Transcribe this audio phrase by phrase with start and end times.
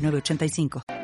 [0.00, 0.99] 8985.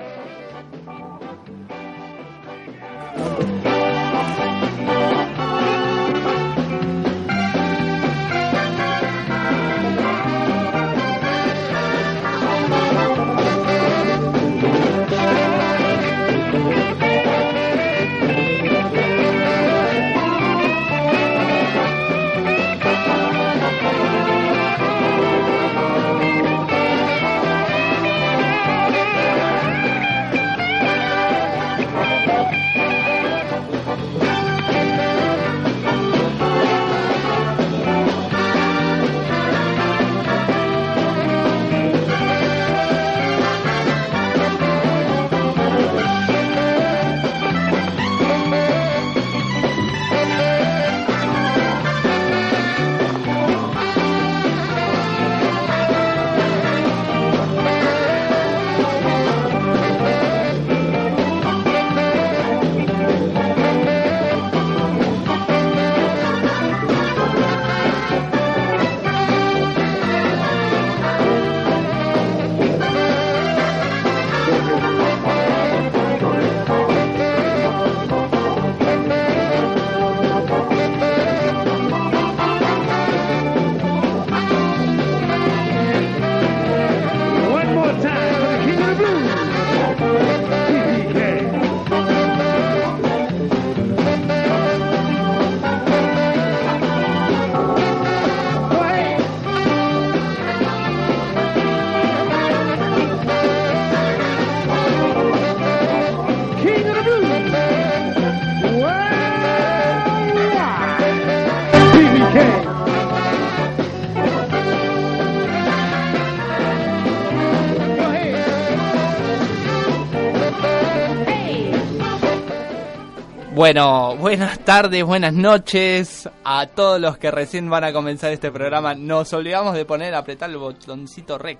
[123.66, 128.94] Bueno, buenas tardes, buenas noches a todos los que recién van a comenzar este programa.
[128.94, 131.58] Nos olvidamos de poner, apretar el botoncito rec.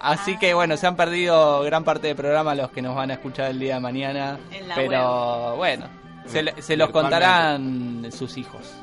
[0.00, 3.14] Así que bueno, se han perdido gran parte del programa los que nos van a
[3.14, 4.38] escuchar el día de mañana.
[4.50, 5.86] En la Pero bueno,
[6.26, 8.74] se, le- se los contarán sus hijos.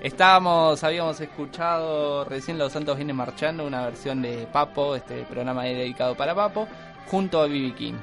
[0.00, 5.76] Estábamos, habíamos escuchado recién Los Santos Vienen Marchando, una versión de Papo, este programa es
[5.76, 6.66] dedicado para Papo,
[7.10, 7.94] junto a Bibi King.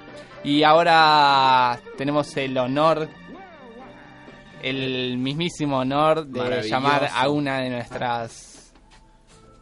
[0.46, 3.08] Y ahora tenemos el honor,
[4.64, 8.74] el mismísimo honor de llamar a una de nuestras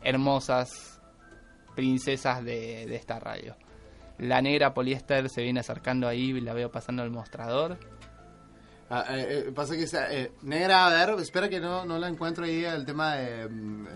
[0.03, 1.01] hermosas
[1.75, 3.55] princesas de, de esta radio.
[4.19, 7.79] La negra poliéster se viene acercando ahí, la veo pasando el mostrador.
[8.93, 12.09] Ah, eh, eh, pasa que está, eh, Negra, a ver, espera que no, no la
[12.09, 13.47] encuentro ahí el tema de...
[13.47, 13.89] mm, eh,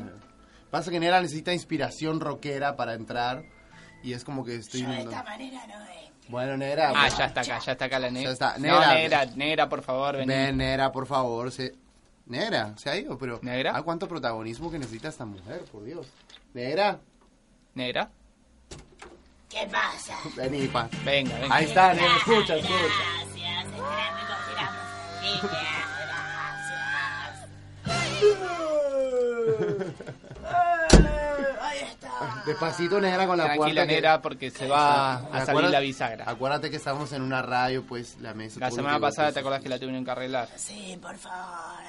[0.72, 3.44] pasa que Negra necesita inspiración rockera para entrar
[4.04, 4.84] y es como que estoy...
[4.84, 6.05] Yo de esta manera no es.
[6.28, 6.92] Bueno, Negra...
[6.96, 8.30] Ah, ya está acá, ya está acá la negra.
[8.30, 8.58] Ya está.
[8.58, 9.26] No, Negra.
[9.36, 10.28] negra, por favor, vení.
[10.28, 11.76] Ven, Negra, por favor, se...
[12.26, 13.40] Negra, se ha ido, pero...
[13.44, 13.74] ¿Negra?
[13.76, 16.08] Ah, cuánto protagonismo que necesita esta mujer, por Dios.
[16.54, 17.00] Negra,
[17.76, 18.10] Negra,
[19.50, 20.18] ¿Qué pasa?
[20.36, 20.90] vení, pa.
[21.04, 21.56] venga, venga.
[21.56, 22.76] Ahí está, Negra, escucha, escucha.
[23.36, 23.82] Gracias, muy
[24.28, 24.76] confiados.
[27.86, 28.75] Gracias.
[31.76, 32.44] Ahí está.
[32.46, 35.80] Despacito, Negra, con la Tranquila, puerta que- negra, porque se va a salir Acuérdate- la
[35.80, 36.26] bisagra.
[36.30, 38.60] Acuérdate que estamos en una radio, pues la mesa...
[38.60, 40.50] La semana pasada, ¿te acordás que la tuvieron que arreglar?
[40.56, 41.36] Sí, por favor.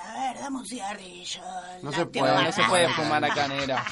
[0.07, 1.43] A ver, dame un cigarrillo.
[1.83, 3.85] No La se puede, No se puede fumar acá, negra.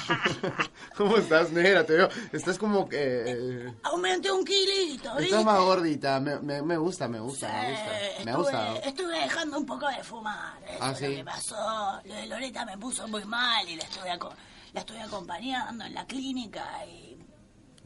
[0.97, 1.85] ¿Cómo estás, Negra?
[1.85, 2.09] Te veo.
[2.33, 2.97] Estás como que...
[3.27, 5.25] eh, Aumenté un kilito, ¿viste?
[5.27, 7.91] Estás más gordita, me, me, me gusta, me gusta, me gusta.
[7.91, 8.77] Me estuve, gusta.
[8.85, 10.55] estuve dejando un poco de fumar.
[10.67, 11.17] Eso Ah, es lo ¿sí?
[11.17, 12.01] que pasó.
[12.05, 14.33] Lo de Loreta me puso muy mal y la estuve, aco-
[14.75, 16.85] la estuve acompañando en la clínica.
[16.87, 17.17] Y,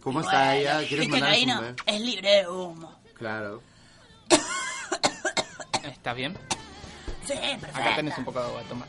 [0.02, 0.88] ¿Cómo y está bueno, ella?
[0.88, 1.74] ¿Quieres ahí no, beso?
[1.86, 2.98] es libre de humo.
[3.14, 3.62] Claro.
[5.84, 6.36] ¿Estás bien?
[7.26, 7.78] Sí, perfecto.
[7.80, 8.86] Acá tenés un poco de agua, toma.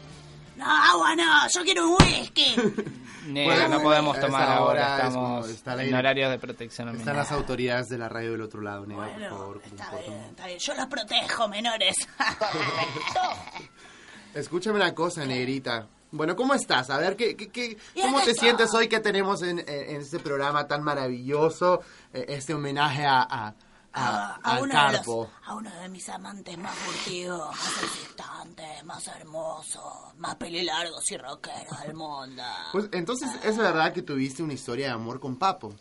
[0.55, 2.55] No, agua no, yo quiero un whisky.
[3.27, 6.39] Negra, Bueno, no podemos a tomar hora ahora, es estamos como está en horarios de
[6.39, 9.61] protección Están las autoridades de la radio del otro lado, Negra, por favor.
[9.61, 10.59] que me está bien, un- está bien.
[10.59, 11.95] Yo los protejo, menores.
[14.33, 15.87] Escúchame una cosa, Negrita.
[16.11, 16.89] Bueno, ¿cómo estás?
[16.89, 18.47] A ver, ¿qué, qué, qué- ¿cómo te estoy.
[18.47, 21.81] sientes hoy que tenemos en, en- este programa tan maravilloso?
[22.13, 23.53] eh, este homenaje a, a,
[23.94, 25.29] a- a, al de los- Carpo.
[25.45, 31.79] a uno de mis amantes más furtivos, más excitantes, más hermosos, más pelilargos y rockeros
[31.81, 32.44] del mundo.
[32.71, 35.75] Pues entonces, ¿es verdad que tuviste una historia de amor con Papo?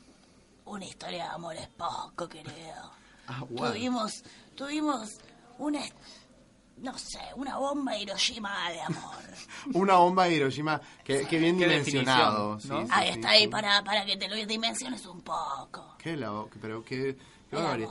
[0.66, 2.92] Una historia de amor es poco, querido.
[3.26, 3.68] Ah, wow.
[3.72, 4.12] Tuvimos,
[4.54, 5.08] tuvimos
[5.58, 5.80] una,
[6.82, 9.14] no sé, una bomba de Hiroshima de amor.
[9.74, 12.54] Una bomba de Hiroshima que, que bien Qué dimensionado.
[12.54, 12.60] ¿no?
[12.60, 15.94] sí, sí, Ahí sí, está, ahí para, para que te lo dimensiones un poco.
[15.98, 17.16] Qué loco, pero qué,
[17.50, 17.88] qué.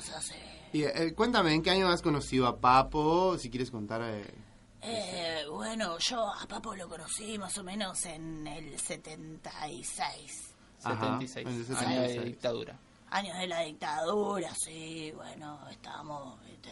[0.73, 3.37] Y, eh, cuéntame, ¿en qué año has conocido a Papo?
[3.37, 4.01] Si quieres contar...
[4.03, 4.25] eh,
[4.81, 10.53] Eh, bueno, yo a Papo lo conocí más o menos en el 76.
[10.83, 12.25] Ajá, 76, en el año de 76.
[12.25, 12.79] dictadura.
[13.09, 16.69] Años de la dictadura, sí, bueno, estábamos, viste,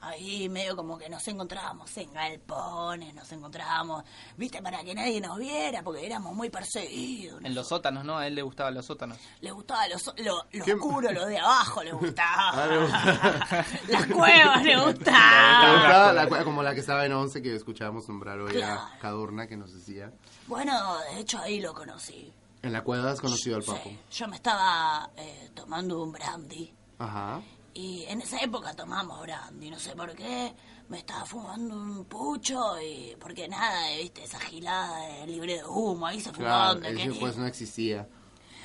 [0.00, 4.04] ahí medio como que nos encontrábamos en galpones, nos encontrábamos,
[4.36, 7.42] viste, para que nadie nos viera, porque éramos muy perseguidos.
[7.44, 8.18] En los sótanos, ¿no?
[8.18, 9.18] A él le gustaban los sótanos.
[9.40, 12.50] Le gustaba lo, so- lo, lo oscuro, lo de abajo le gustaba.
[12.52, 13.64] Ah, le gustaba.
[13.88, 15.72] Las cuevas le ¿Te gustaban.
[15.78, 18.80] gustaba la cua- como la que estaba en 11 que escuchábamos nombrar hoy Claro.
[18.80, 20.12] a Cadurna que nos decía.
[20.46, 22.32] Bueno, de hecho ahí lo conocí.
[22.62, 23.80] En la cueva has conocido al Papo.
[23.84, 26.74] Sí, yo me estaba eh, tomando un brandy.
[26.98, 27.40] Ajá.
[27.78, 30.54] Y en esa época tomamos brandy, no sé por qué.
[30.88, 33.14] Me estaba fumando un pucho y...
[33.20, 37.20] Porque nada, viste, esa gilada de libre de humo, ahí se fumaba Claro, donde quería.
[37.20, 38.08] pues no existía.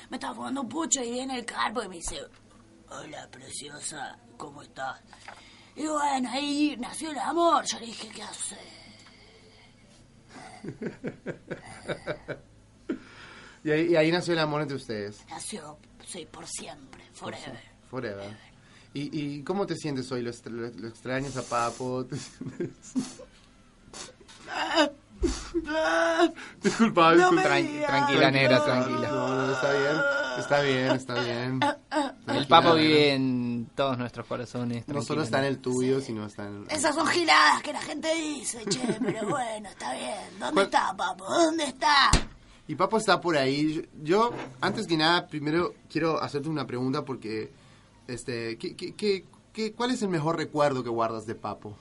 [0.08, 2.20] Me estaba fumando un pucho y viene el carpo y me dice...
[2.88, 4.98] Hola, preciosa, ¿cómo estás?
[5.76, 7.66] Y bueno, ahí nació el amor.
[7.66, 8.56] Yo le dije, ¿qué hace?
[13.64, 15.24] Y ahí, y ahí nació el amor entre ustedes.
[15.28, 17.60] Nació, sí, por siempre, forever.
[17.88, 18.51] Forever.
[18.94, 20.22] ¿Y, y cómo te sientes hoy?
[20.22, 22.04] ¿Lo, est- lo- lo extrañas a Papo?
[22.10, 22.70] ¿Te sientes-
[26.62, 27.42] disculpa, disculpa.
[27.42, 29.08] Tranqui- tranquila, negra, tranquila.
[29.08, 29.96] No, no, está bien,
[30.38, 31.60] está bien, está bien.
[31.62, 32.82] El Tranquila, Papo negra.
[32.82, 34.86] vive en todos nuestros corazones.
[34.88, 36.66] No solo está en el tuyo, sino está en...
[36.70, 40.14] Esas son giladas que la gente dice, che, pero bueno, está bien.
[40.38, 41.24] ¿Dónde ¿Cuál- está, papo?
[41.24, 42.10] ¿Dónde está?
[42.68, 43.86] Y Papo está por ahí.
[44.02, 47.52] Yo, antes que nada, primero quiero hacerte una pregunta porque,
[48.08, 51.76] este, ¿qué, qué, qué, qué- cuál es el mejor recuerdo que guardas de Papo?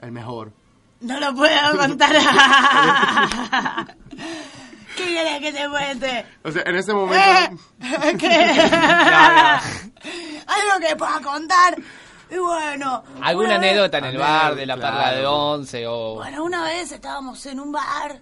[0.00, 0.52] El mejor.
[1.00, 2.12] No lo puedo contar.
[4.96, 6.26] ¿Qué querés que te cuente?
[6.44, 6.94] O sea, en ese ¿Eh?
[6.94, 7.62] momento...
[8.18, 8.28] ¿Qué?
[10.46, 11.76] Algo que pueda contar.
[12.30, 13.02] Y bueno.
[13.22, 15.16] ¿Alguna vez- anécdota en el bar de la Claro.
[15.16, 16.14] de once o...?
[16.16, 18.20] Bueno, una vez estábamos en un bar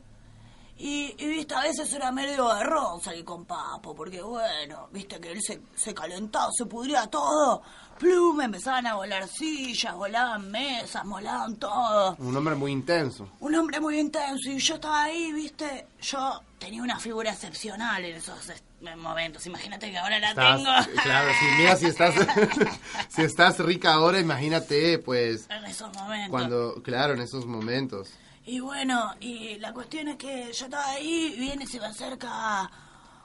[0.83, 5.33] y, y, viste, a veces era medio garrón salir con Papo, porque bueno, viste que
[5.33, 7.63] él se, se calentaba, se pudría todo.
[7.99, 12.17] Plum, empezaban a volar sillas, volaban mesas, volaban todo.
[12.19, 13.29] Un hombre muy intenso.
[13.41, 18.17] Un hombre muy intenso y yo estaba ahí, viste, yo tenía una figura excepcional en
[18.17, 18.51] esos
[18.97, 19.45] momentos.
[19.47, 21.03] Imagínate que ahora la Estás- tengo.
[21.03, 22.15] claro, sí, mira, si estás,
[23.11, 26.31] si estás rica ahora, imagínate, pues, en esos momentos.
[26.31, 28.09] cuando, claro, en esos momentos.
[28.47, 31.87] Y bueno, y la cuestión es que yo estaba ahí, y viene y se me
[31.87, 32.71] acerca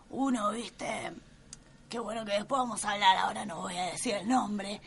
[0.10, 1.14] uno, viste,
[1.90, 4.82] qué bueno que después vamos a hablar, ahora no voy a decir el nombre,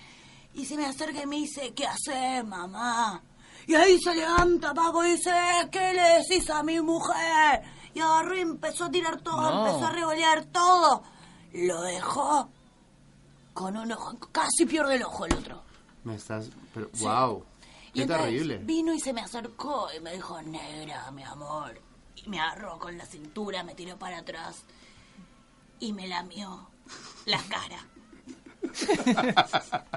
[0.55, 3.21] y se me acerca y me dice, ¿qué haces, mamá?
[3.67, 5.31] Y ahí se levanta Papo y dice,
[5.71, 7.63] ¿qué le decís a mi mujer?
[7.95, 9.67] Y agarró y empezó a tirar todo, No.
[9.67, 11.03] empezó a revolear todo.
[11.53, 12.49] Lo dejó
[13.53, 15.63] con un ojo, casi pierde el ojo el otro.
[16.05, 17.48] Me estás, pero, wow, Y
[17.99, 18.59] qué entonces terrible.
[18.59, 21.81] Vino y se me acercó y me dijo, negra, mi amor.
[22.17, 24.63] Y me agarró con la cintura, me tiró para atrás
[25.81, 26.69] y me lamió
[27.27, 27.79] la cara.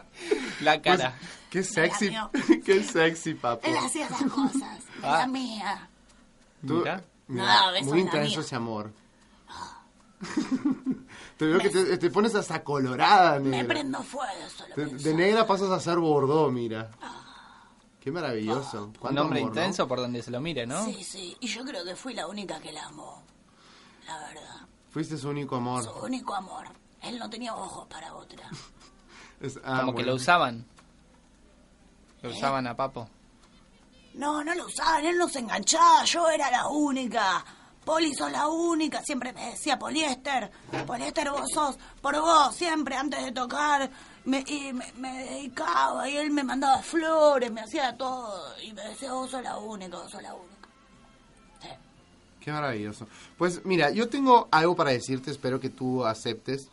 [0.61, 1.17] La Pues, cara.
[1.49, 2.11] qué sexy,
[2.63, 3.67] qué sexy, papo.
[3.67, 5.19] Él hacía esas cosas, Ah.
[5.19, 5.89] la mía.
[6.65, 7.03] Tú- Mira.
[7.27, 8.93] mira, No, muy intenso ese amor.
[11.37, 13.67] te veo que te, te pones hasta colorada, Me negra.
[13.73, 16.91] prendo fuego, solo De, negra pasas a ser bordó, mira.
[18.01, 18.85] Qué maravilloso.
[18.85, 19.61] Un ¿Cuánto hombre amor, no?
[19.61, 20.83] intenso por donde se lo mire, ¿no?
[20.85, 23.23] Sí, sí, y yo creo que fui la única que la amó,
[24.07, 24.67] la verdad.
[24.89, 25.83] Fuiste su único amor.
[25.83, 26.65] Su único amor.
[27.01, 28.49] Él no tenía ojos para otra.
[29.39, 30.65] Es- ah, Como que lo usaban.
[32.21, 32.33] Lo ¿Eh?
[32.37, 33.07] usaban a Papo.
[34.15, 37.43] No, no lo usaban, él no se enganchaba, yo era la única.
[37.85, 40.51] Poli, sos la única, siempre me decía poliéster,
[40.85, 43.89] poliéster vos sos, por vos, siempre antes de tocar,
[44.25, 48.83] me, y me, me dedicaba y él me mandaba flores, me hacía todo, y me
[48.83, 50.69] decía vos sos la única, vos sos la única.
[51.61, 51.67] Sí.
[52.39, 53.07] Qué maravilloso.
[53.37, 56.69] Pues mira, yo tengo algo para decirte, espero que tú aceptes.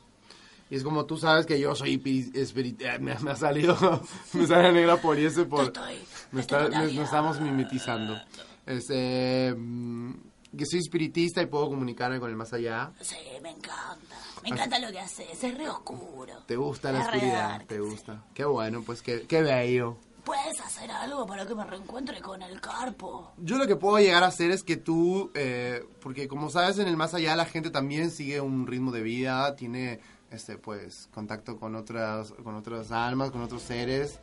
[0.70, 1.94] Y es como tú sabes que yo soy
[2.34, 3.00] espiritual.
[3.00, 3.74] Me, me ha salido,
[4.34, 5.16] me sale negra por...
[5.18, 6.92] Estoy- Me, te estoy está- me- contagiando.
[6.92, 8.20] nos estamos mimetizando.
[8.66, 10.12] Este, mm,
[10.56, 12.92] que soy espiritista y puedo comunicarme con el más allá.
[13.00, 14.16] Sí, me encanta.
[14.42, 15.42] Me encanta lo que haces.
[15.42, 16.32] Es re oscuro.
[16.46, 17.48] ¿Te gusta la re oscuridad?
[17.50, 17.80] dark, ¿Te sí.
[17.80, 18.24] gusta?
[18.34, 19.98] Qué bueno, pues qué, qué bello.
[20.24, 23.32] ¿Puedes hacer algo para que me reencuentre con el carpo?
[23.38, 26.86] Yo lo que puedo llegar a hacer es que tú, eh, porque como sabes, en
[26.86, 30.00] el más allá la gente también sigue un ritmo de vida, tiene,
[30.30, 34.18] este, pues, contacto con otras, con otras almas, con otros seres.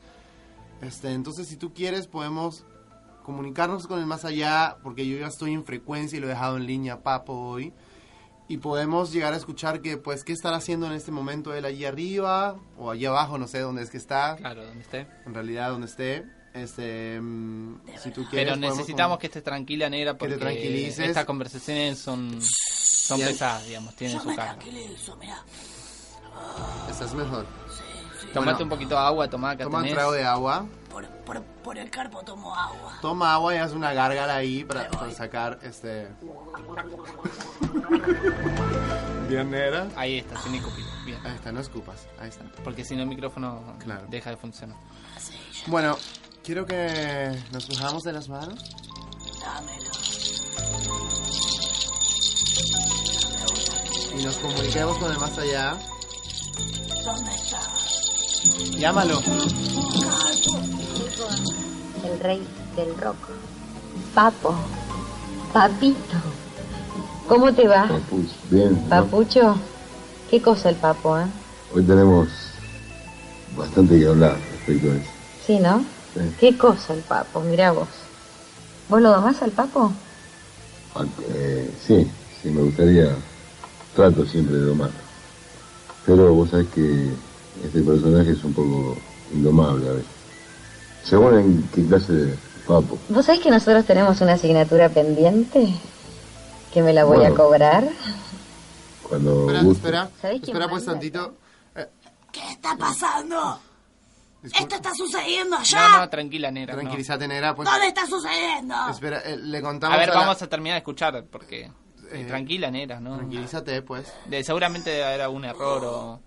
[0.82, 2.66] Este, entonces, si tú quieres, podemos
[3.26, 6.58] comunicarnos con el más allá, porque yo ya estoy en frecuencia y lo he dejado
[6.58, 7.74] en línea, papo, hoy.
[8.48, 11.84] Y podemos llegar a escuchar que, pues, qué estará haciendo en este momento él allí
[11.86, 15.08] arriba, o allí abajo, no sé dónde es que está, Claro, donde esté.
[15.26, 16.24] en realidad donde esté.
[16.54, 21.00] Este, mm, si tú quieres, Pero necesitamos que estés tranquila, negra, Que porque te tranquilices.
[21.10, 24.54] estas conversaciones son, son pesadas, digamos, tienen Yo su me carga.
[24.60, 25.44] tranquilizo, mira.
[26.90, 27.46] Estás mejor.
[28.34, 28.64] Tomate Bueno.
[28.64, 29.96] un poquito de agua, tomá acá Toma un tenés.
[29.96, 30.66] trago de agua.
[30.96, 32.98] Por, por, por el carpo tomo agua.
[33.02, 36.08] Toma agua y haz una gárgara ahí para, sacar este.
[39.28, 39.90] Bien, nera.
[39.98, 40.86] Ahí está, sin escupir.
[41.06, 41.20] Bien.
[41.26, 42.08] Ahí está, no escupas.
[42.18, 42.46] Ahí está.
[42.64, 44.06] Porque si no el micrófono Claro.
[44.08, 44.78] deja de funcionar.
[45.20, 45.98] Sí, ya, Bueno,
[46.46, 48.58] quiero que nos cojamos de las manos.
[49.42, 49.92] dámelo.
[54.18, 55.78] y nos comuniquemos con el más allá.
[57.04, 58.44] ¿Dónde estás?
[58.78, 59.22] Llámalo.
[62.04, 62.42] El rey
[62.76, 63.16] del rock.
[64.14, 64.56] Papo,
[65.54, 66.18] papito,
[67.28, 67.88] ¿cómo te va?
[67.88, 68.74] Papucho, bien.
[68.84, 68.90] ¿no?
[68.90, 69.56] Papucho,
[70.30, 71.26] ¿qué cosa el papo, eh?
[71.74, 72.28] Hoy tenemos
[73.58, 75.12] bastante que hablar respecto a eso.
[75.46, 75.80] Sí, ¿no?
[76.14, 76.22] Sí.
[76.40, 77.42] ¿Qué cosa el papo?
[77.42, 77.88] Mirá vos.
[78.90, 79.92] ¿Vos lo domás al papo?
[80.94, 82.08] Aunque, eh, sí,
[82.42, 83.16] sí, me gustaría,
[83.96, 84.96] trato siempre de domarlo.
[86.06, 87.10] Pero vos sabés que
[87.66, 88.98] este personaje es un poco
[89.34, 90.15] indomable a veces.
[91.06, 92.98] Según en qué clase de papo.
[93.10, 95.74] ¿Vos sabés que nosotros tenemos una asignatura pendiente?
[96.74, 97.34] Que me la voy Bueno.
[97.34, 97.90] a cobrar.
[99.04, 99.78] Cuando Espera, guste.
[99.88, 100.10] espera.
[100.22, 101.36] ¿Sabés quién Espera pues tantito.
[101.76, 101.88] Eh,
[102.32, 103.60] ¿Qué está pasando?
[104.42, 104.64] disculpa.
[104.64, 105.98] ¿Esto está sucediendo No, allá?
[106.00, 106.74] no, tranquila, negra.
[106.74, 106.80] no.
[106.82, 107.56] Tranquilízate, nera.
[107.56, 108.76] Pues, ¿Dónde está sucediendo?
[108.90, 109.96] espera, eh, le contamos.
[109.96, 111.72] A ver, vamos a terminar de escuchar, porque...
[112.12, 113.16] Eh, tranquila, negra, ¿no?
[113.18, 114.12] Tranquilízate, pues.
[114.28, 116.20] De, seguramente debe haber algún error o...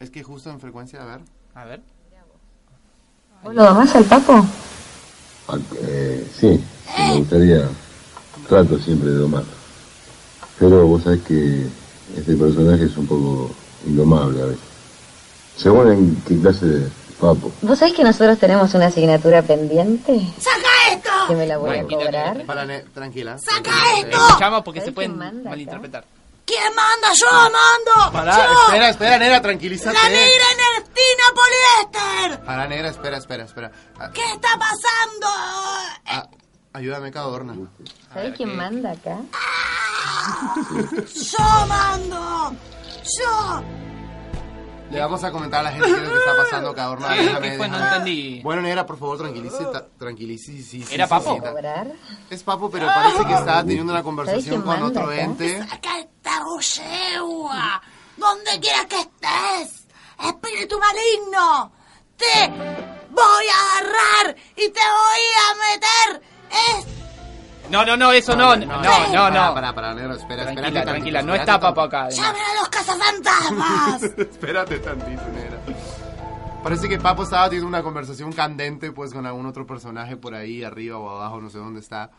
[0.00, 1.20] Es que justo en frecuencia, a ver.
[1.54, 1.82] A ver.
[3.42, 4.44] ¿Vos lo domás al papo?
[5.48, 6.62] Aunque, eh, sí,
[6.98, 7.68] me gustaría,
[8.48, 9.48] trato siempre de domarlo.
[10.58, 11.66] Pero vos sabés que
[12.16, 13.50] este personaje es un poco
[13.86, 14.60] indomable a veces.
[15.56, 16.88] Según en qué clase de
[17.20, 17.50] papo.
[17.62, 20.20] ¿Vos sabés que nosotros tenemos una asignatura pendiente?
[20.38, 21.10] ¡Saca esto!
[21.28, 22.44] Que me la voy a cobrar.
[22.46, 23.36] Para, tranquila.
[23.38, 24.26] ¡Saca Eh, esto!
[24.28, 25.50] Escuchamos porque ¿Sabés se pueden quién manda acá?
[25.50, 26.04] malinterpretar.
[26.44, 27.08] ¿Quién manda?
[27.14, 28.12] ¡Yo mando!
[28.12, 28.52] Pará, ¡Yo!
[28.66, 29.94] espera, espera, nera, tranquilízate.
[29.96, 30.44] ¡La negra
[32.22, 32.44] Poliéster!
[32.44, 33.72] Pará, negra, espera, espera, espera.
[33.98, 35.26] Ah, ¿Qué está pasando?
[36.06, 36.26] ah,
[36.72, 37.54] ayúdame, Cadorna.
[38.12, 39.18] ¿Sabés ver, quién manda acá?
[41.14, 42.56] ¡Yo mando!
[43.18, 43.62] ¡Yo!
[44.90, 47.14] Le vamos a comentar a la gente qué es lo que está pasando, Cadorna.
[47.14, 47.68] ¿Qué- Déjame, qué fue?
[47.68, 47.96] No déjame.
[47.96, 48.40] entendí.
[48.42, 49.66] Bueno, negra, por favor, tranquilice,
[49.98, 50.44] tranquilice.
[50.52, 51.42] Sí, sí, ¿Era sí, Papo?
[52.28, 55.20] Es Papo, pero parece que está teniendo una conversación con otro acá?
[55.22, 55.60] ente.
[55.62, 57.80] ¡Acá está Yegua!
[58.18, 59.86] ¡Donde quiera que estés!
[60.22, 61.72] ¡Espíritu maligno!
[62.22, 62.48] ¡Te
[63.10, 65.54] voy a agarrar y te voy a
[66.14, 66.22] meter!
[66.50, 69.54] ¡Es No, no, no, eso no, no, no, no.
[69.54, 72.08] Pará, pará, pará, negro, espera, Tranquila, espérate tranquila, tantito, no está papo acá.
[72.10, 74.02] ¡Llamen a los cazafantasmas!
[74.02, 75.58] Espérate tantito, negra.
[76.62, 80.62] Parece que Papo estaba teniendo una conversación candente pues con algún otro personaje por ahí,
[80.62, 82.10] arriba o abajo, no sé dónde está.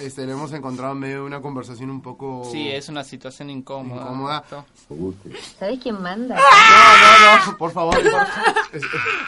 [0.00, 2.44] Este, lo hemos encontrado en medio de una conversación un poco...
[2.50, 4.02] Sí, es una situación incómoda.
[4.02, 4.44] Incómoda.
[5.58, 6.36] ¿Sabés quién manda?
[6.36, 7.96] No, no, no, por favor.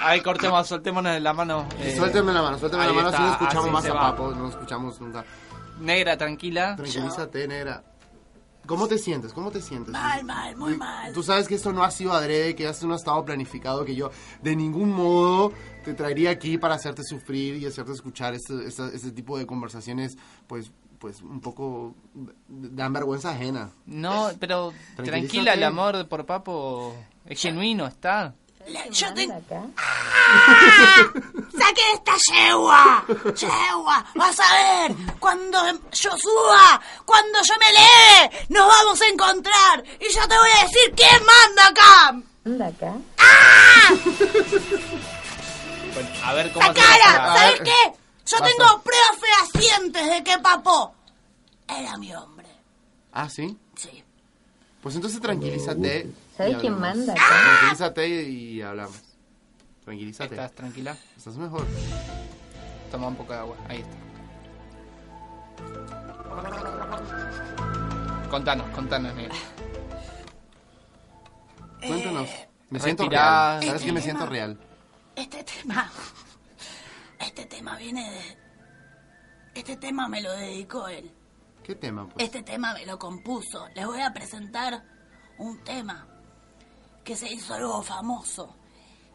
[0.03, 1.67] Ay, cortemos, soltémonos de la mano.
[1.81, 4.01] eh, Suélteme la mano, suélteme la mano, está, así no escuchamos así más a va.
[4.11, 5.25] Papo, no escuchamos nunca.
[5.81, 6.77] Negra, tranquila.
[6.77, 7.83] Tranquilízate, negra.
[8.67, 9.33] ¿Cómo te sientes?
[9.33, 9.93] ¿Cómo te sientes?
[9.93, 11.13] Mal, mal, muy mal.
[11.13, 13.95] Tú sabes que esto no ha sido adrede, que esto no ha estado planificado, que
[13.95, 14.11] yo
[14.43, 15.53] de ningún modo
[15.85, 20.17] te traería aquí para hacerte sufrir y hacerte escuchar este, este, este tipo de conversaciones,
[20.47, 21.95] pues, pues un poco
[22.49, 23.73] dan vergüenza ajena.
[23.87, 28.35] No, pero tranquila, el amor por Papo es genuino, está.
[28.67, 29.27] Le- yo ¿Quién te...
[29.27, 29.69] manda acá?
[31.59, 33.05] ¡Saque esta yegua!
[33.37, 34.05] ¡Yegua!
[34.15, 34.97] ¡Vas a ver!
[35.19, 35.59] Cuando
[35.93, 39.85] yo suba, cuando yo me lee, nos vamos a encontrar.
[39.99, 42.13] Y yo te voy a decir quién manda acá.
[42.45, 42.95] ¿Manda acá?
[45.95, 47.33] Bueno, a ver cómo se ¡Sacala!
[47.33, 47.93] A ¿Sabes qué?
[48.27, 50.95] Yo tengo pruebas fehacientes de que Papo
[51.67, 52.49] era mi hombre.
[53.13, 53.59] Ah, ¿sí?
[53.77, 54.05] Sí.
[54.83, 56.11] Pues entonces tranquilízate.
[56.37, 57.23] ¿Sabes quién manda acá?
[57.29, 58.99] Tranquilízate y, hablamos.
[59.85, 60.35] Tranquilízate.
[60.35, 60.97] ¿Estás tranquila?
[61.17, 61.67] Estás mejor.
[62.91, 63.97] Toma un poco de agua, ahí está.
[68.31, 69.35] Contanos, contanos, negro.
[71.87, 72.29] Cuéntanos.
[72.71, 73.59] Me siento Respirá.
[73.61, 73.65] real.
[73.67, 74.59] ¿Sabes que me Este siento tema- real?
[75.17, 75.91] Este tema.
[77.19, 78.39] Este tema viene de.
[79.61, 81.11] Este tema me lo dedicó él.
[81.65, 82.09] ¿Qué tema?
[82.09, 82.25] Pues?
[82.25, 83.69] Este tema me lo compuso.
[83.75, 84.83] Les voy a presentar
[85.39, 86.07] un tema
[87.05, 88.57] que se hizo algo famoso.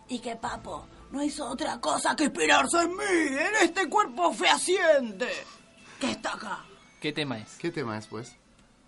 [0.08, 5.30] Y que Papo no hizo otra cosa que inspirarse en mí, en este cuerpo fehaciente
[6.00, 6.64] que está acá.
[7.02, 7.58] ¿Qué tema es?
[7.58, 8.36] ¿Qué tema es, pues?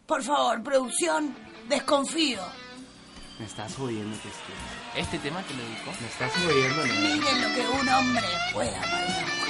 [0.06, 1.36] Por favor, producción,
[1.68, 2.42] desconfío.
[3.40, 4.56] Me estás jodiendo que estoy.
[4.96, 5.92] ¿Este tema te lo dedicó?
[6.00, 6.94] Me estás jodiendo, ¿no?
[6.94, 9.47] Miren lo que un hombre pueda para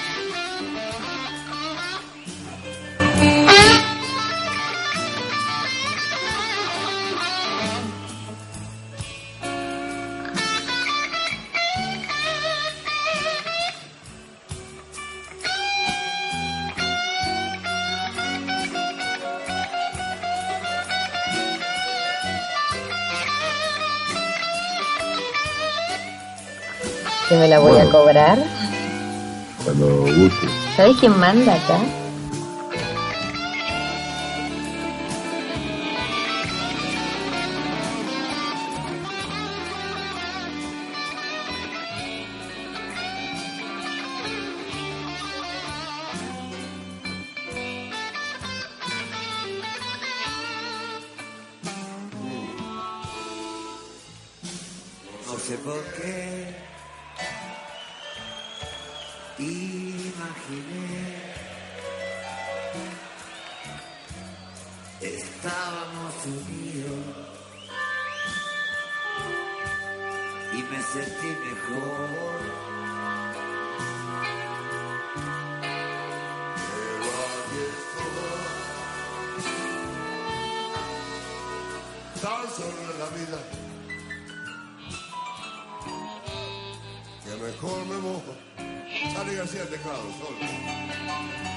[27.29, 27.91] Que me la voy a Bueno.
[27.91, 28.38] cobrar.
[29.63, 30.48] Cuando guste.
[30.75, 31.79] ¿Sabes quién manda acá?
[55.27, 56.55] No sé por qué
[59.39, 61.27] imaginé
[65.01, 67.00] estábamos unidos
[70.53, 72.39] y me sentí mejor.
[82.22, 83.39] Tan solo en la vida.
[87.24, 88.47] que mejor me mojo.
[89.18, 91.56] Charlie García al teclado, solo.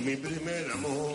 [0.00, 1.12] Mi primer amor.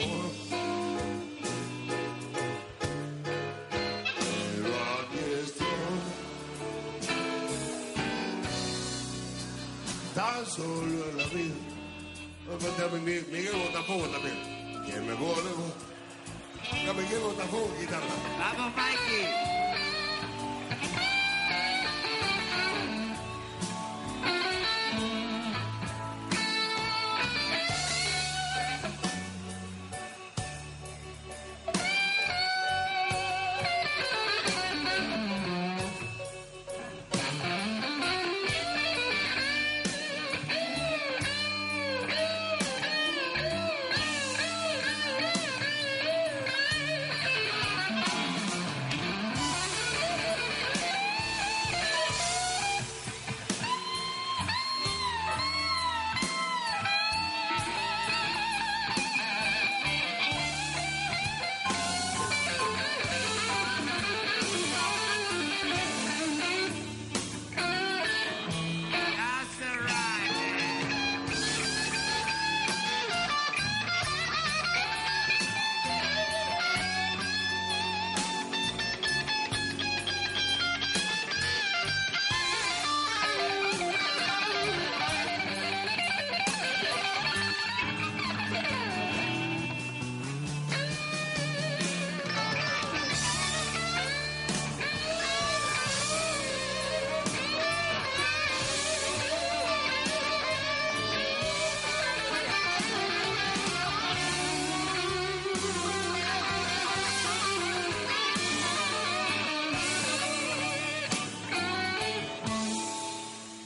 [4.55, 5.67] Pero aquí estoy,
[10.15, 11.55] tan solo en la vida.
[12.53, 14.37] A Miguel, Botafogo también.
[14.85, 15.73] Que me vuelvo.
[16.93, 18.05] Miguel Botafogo, guitarra.
[18.39, 19.52] ¡Vamos, Mikey!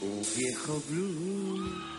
[0.00, 1.98] Un viejo blues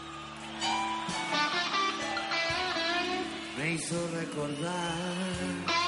[3.57, 5.79] me hizo recordar.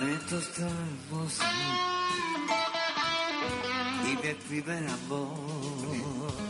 [0.00, 1.46] momentos tan hermosos
[4.06, 6.49] y de primer amor.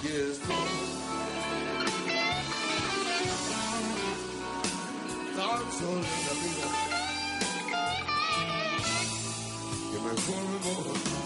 [0.00, 0.54] Pero aquí estoy.
[5.36, 6.66] Tan solo en la vida.
[9.90, 11.17] Que mejor me mojo.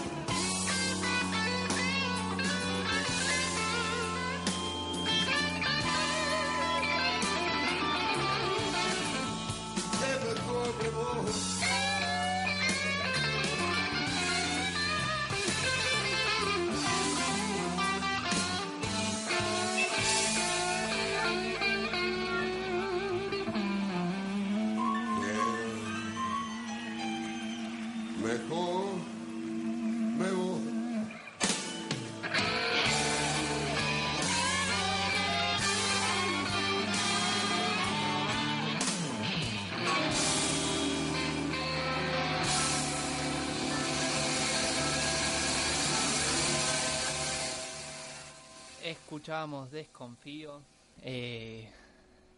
[49.23, 50.61] Escuchábamos Desconfío,
[51.01, 51.71] eh,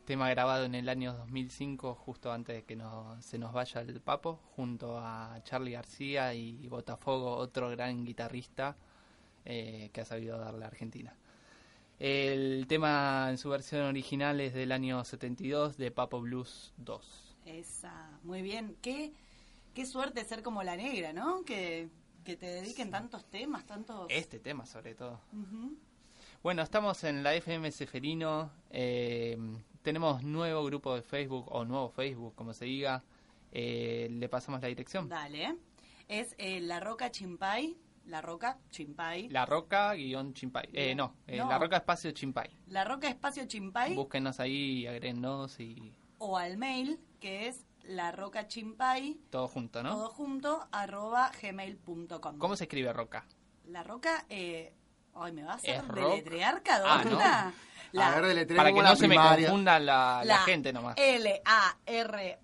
[0.05, 3.99] tema grabado en el año 2005, justo antes de que no- se nos vaya el
[4.01, 8.75] Papo, junto a Charlie García y Botafogo, otro gran guitarrista
[9.45, 11.11] eh, que ha sabido darle a Argentina.
[11.97, 17.35] El tema en su versión original es del año 72 de Papo Blues 2.
[17.47, 18.77] Esa, muy bien.
[18.83, 19.11] Qué,
[19.73, 21.43] qué suerte ser como la negra, ¿no?
[21.45, 21.89] Que,
[22.23, 24.05] que te dediquen tantos temas, tantos...
[24.11, 25.19] Este tema sobre todo.
[25.33, 25.75] Ujú.
[26.45, 28.51] Bueno, estamos en la FM Seferino.
[28.69, 29.35] eh,
[29.81, 33.03] tenemos nuevo grupo de Facebook o nuevo Facebook, como se diga.
[33.51, 35.09] Eh, le pasamos la dirección.
[35.09, 35.57] Dale.
[36.07, 37.75] Es eh, La Roca Chimpay.
[38.05, 39.27] La Roca Chimpay.
[39.29, 40.69] La Roca guion Chimpay.
[40.71, 41.49] Eh, no, No.
[41.49, 42.51] La Roca espacio Chimpay.
[42.67, 43.95] La Roca Espacio Chimpay.
[43.95, 49.89] Búsquenos ahí, agréguenos y o al mail, que es la roca chimpay, todo junto, ¿no?
[49.89, 52.37] todo junto, arroba gmail.com.
[52.37, 53.25] ¿Cómo se escribe Roca?
[53.65, 54.75] La roca, eh,
[55.15, 57.53] ay, ¿me va a deletrear cada Ah, una?
[57.91, 60.95] La, A ver, Para que la no se me confunda la, la la gente nomás.
[60.97, 62.37] L-A-R-O-C-K-A.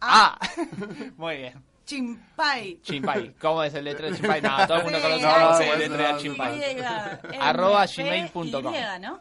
[0.00, 0.38] Ah,
[1.16, 1.64] muy bien.
[1.84, 2.80] Chimpay.
[2.82, 3.34] Chimpay.
[3.40, 4.40] ¿Cómo es el letreo de Chimpay?
[4.40, 6.76] No, todo el mundo conoce no, cómo se deletrea no, Chimpay.
[7.40, 8.74] Arroba gmail.com.
[8.74, 9.20] Y, ¿no?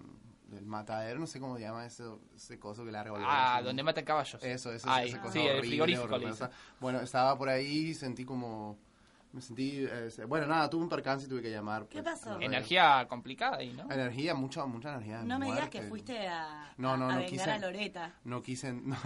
[0.55, 3.15] del matadero, no sé cómo se llama ese, ese coso que larga.
[3.21, 4.43] Ah, donde matan caballos.
[4.43, 6.47] Eso, eso, Ahí, esa cosa sí, el horrible, frigorífico le horrorosa.
[6.49, 6.61] dicen.
[6.81, 8.79] Bueno, estaba por ahí y sentí como...
[9.33, 9.85] Me sentí...
[9.91, 11.87] eh, bueno, nada, tuve un percance y tuve que llamar.
[11.89, 12.41] ¿Qué pues, pasó?
[12.41, 13.91] Energía complicada ahí, ¿no?
[13.93, 15.23] Energía, mucha, mucha energía.
[15.25, 18.15] No me digas que fuiste a, No, no, a no vengar quise- a Loreta.
[18.25, 18.73] No quise...
[18.83, 18.97] No,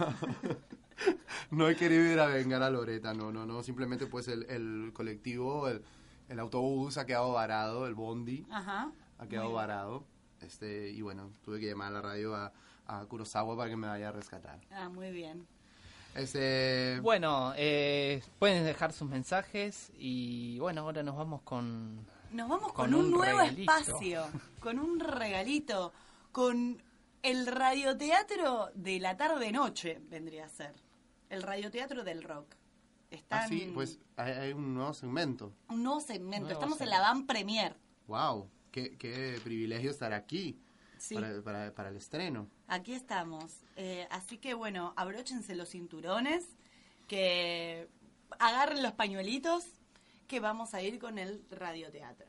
[1.51, 3.63] no he querido ir a vengar a Loreta, no, no, no.
[3.63, 5.81] Simplemente pues el, el colectivo, el,
[6.27, 8.91] el autobús ha quedado varado, el bondi Ajá.
[9.17, 10.03] ha quedado varado.
[10.41, 12.51] Este, y bueno, tuve que llamar a la radio a,
[12.87, 14.59] a Kurosawa para que me vaya a rescatar.
[14.71, 15.45] Ah, muy bien.
[16.15, 22.05] Este, Bueno, eh, pueden dejar sus mensajes y bueno, ahora nos vamos con...
[22.31, 23.71] Nos vamos con, Con un, un nuevo regalito.
[23.71, 24.27] espacio,
[24.59, 25.93] con un regalito,
[26.31, 26.81] con
[27.23, 30.73] el radioteatro de la tarde-noche, vendría a ser.
[31.29, 32.55] El radioteatro del rock.
[33.11, 35.51] Están ah, sí, pues hay, hay un nuevo segmento.
[35.69, 36.45] un nuevo segmento.
[36.45, 37.75] Nuevo Estamos en la van premier.
[38.07, 40.59] Wow, qué, qué privilegio estar aquí
[40.97, 41.15] Sí.
[41.15, 42.47] para, para, para el estreno.
[42.67, 43.51] Aquí estamos.
[43.77, 46.45] Eh, así que bueno, abróchense los cinturones,
[47.07, 47.87] que
[48.37, 49.63] agarren los pañuelitos,
[50.27, 52.27] que vamos a ir con el radioteatro.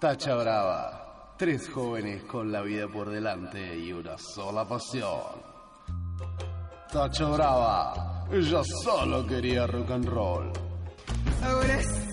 [0.00, 1.34] Tacha Brava.
[1.38, 5.22] Tres jóvenes con la vida por delante y una sola pasión.
[6.92, 8.26] Tacha Brava.
[8.30, 10.52] Ella solo quería rock and roll.
[11.42, 12.07] Ahora sí.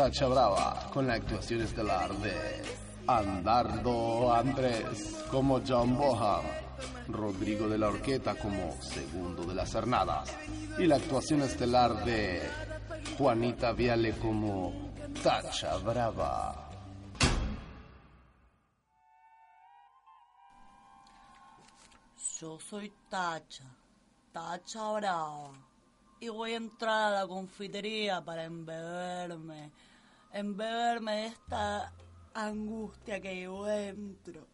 [0.00, 2.32] Tacha Brava con la actuación estelar de
[3.06, 6.42] Andardo Andrés como John Boham.
[7.08, 10.34] Rodrigo de la Orqueta como segundo de las Cernadas
[10.78, 12.40] y la actuación estelar de
[13.18, 14.72] Juanita Viale como
[15.22, 16.70] Tacha Brava.
[22.40, 23.64] Yo soy Tacha,
[24.32, 25.50] Tacha Brava.
[26.22, 29.70] Y voy a entrar a la confitería para embeberme,
[30.32, 31.92] embeberme de esta
[32.34, 34.46] angustia que llevo dentro.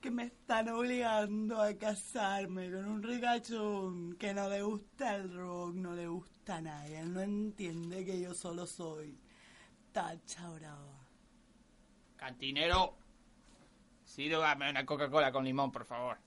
[0.00, 5.74] Que me están obligando a casarme con un ricachón que no le gusta el rock,
[5.74, 7.00] no le gusta a nadie.
[7.00, 9.18] Él no entiende que yo solo soy
[9.90, 11.08] Tacha Brava.
[12.16, 12.96] Cantinero,
[14.04, 16.18] sírvame una Coca-Cola con limón, por favor.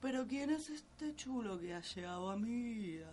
[0.00, 3.12] Pero ¿quién es este chulo que ha llegado a mi vida?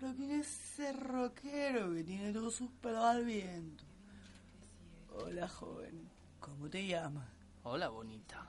[0.00, 3.82] ¿Pero quién es ese rockero que tiene todos sus pelos al viento?
[5.10, 6.08] Hola, joven.
[6.38, 7.28] ¿Cómo te llamas?
[7.64, 8.48] Hola, bonita.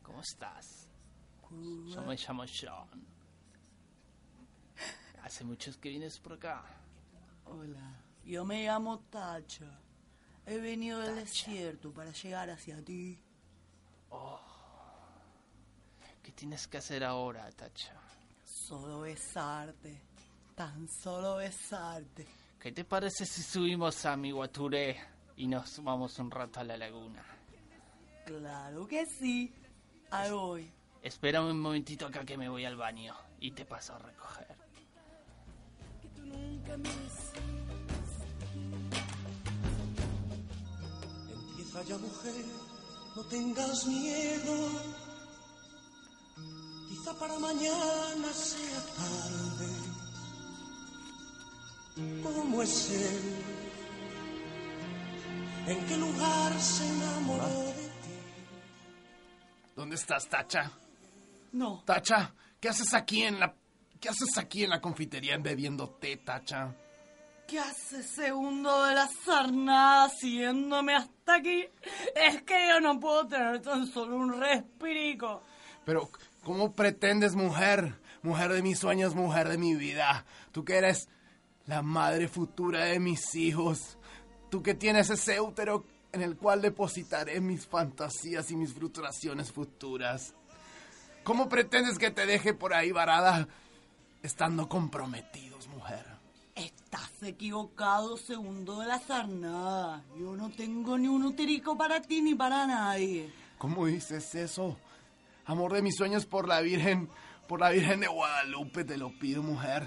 [0.00, 0.86] ¿Cómo estás?
[1.50, 3.04] Yo me llamo John.
[5.24, 6.64] Hace muchos que vienes por acá.
[7.46, 8.00] Hola.
[8.24, 9.80] Yo me llamo Tacha.
[10.46, 13.20] He venido del desierto para llegar hacia ti.
[16.22, 18.00] ¿Qué tienes que hacer ahora, Tacha?
[18.44, 20.13] Solo besarte.
[20.54, 22.26] Tan solo besarte.
[22.60, 24.96] ¿Qué te parece si subimos a mi guaturé
[25.36, 27.24] y nos vamos un rato a la laguna?
[28.24, 29.52] Claro que sí.
[30.10, 30.72] Ahí voy.
[31.02, 34.56] Espérame un momentito acá que me voy al baño y te paso a recoger.
[41.32, 42.44] Empieza ya mujer,
[43.16, 44.70] no tengas miedo.
[46.88, 49.83] Quizá para mañana sea tarde.
[52.22, 53.20] ¿Cómo es él?
[55.66, 58.10] ¿En qué lugar se enamoró de ti?
[59.76, 60.70] ¿Dónde estás, Tacha?
[61.52, 61.82] No.
[61.86, 63.54] Tacha, ¿qué haces aquí en la
[64.00, 66.74] qué haces aquí en la confitería bebiendo té, Tacha?
[67.46, 71.64] ¿Qué hace segundo de la sarnada siguiéndome hasta aquí?
[72.14, 75.42] Es que yo no puedo tener tan solo un respirico.
[75.84, 76.10] Pero
[76.42, 77.94] ¿cómo pretendes, mujer?
[78.22, 80.24] Mujer de mis sueños, mujer de mi vida.
[80.52, 81.08] Tú que eres
[81.66, 83.98] la madre futura de mis hijos.
[84.50, 90.34] Tú que tienes ese útero en el cual depositaré mis fantasías y mis frustraciones futuras.
[91.24, 93.48] ¿Cómo pretendes que te deje por ahí varada
[94.22, 96.04] estando comprometidos, mujer?
[96.54, 100.04] Estás equivocado, segundo de la sarnada.
[100.18, 103.32] Yo no tengo ni un uterico para ti ni para nadie.
[103.58, 104.76] ¿Cómo dices eso?
[105.46, 107.08] Amor de mis sueños por la Virgen,
[107.48, 109.84] por la Virgen de Guadalupe, te lo pido, mujer.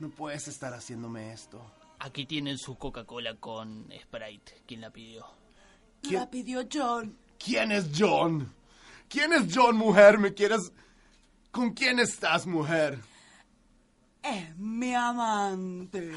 [0.00, 1.62] No puedes estar haciéndome esto.
[1.98, 4.62] Aquí tienen su Coca-Cola con Sprite.
[4.66, 5.26] ¿Quién la pidió?
[6.10, 7.16] La pidió John.
[7.38, 8.50] ¿Quién es John?
[9.08, 10.18] ¿Quién es John, mujer?
[10.18, 10.72] ¿Me quieres...?
[11.50, 13.00] ¿Con quién estás, mujer?
[14.22, 16.12] Es mi amante.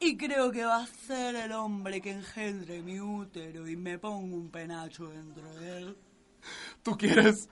[0.00, 4.34] Y creo que va a ser el hombre que engendre mi útero y me ponga
[4.34, 5.96] un penacho dentro de él.
[6.82, 7.48] ¿Tú quieres?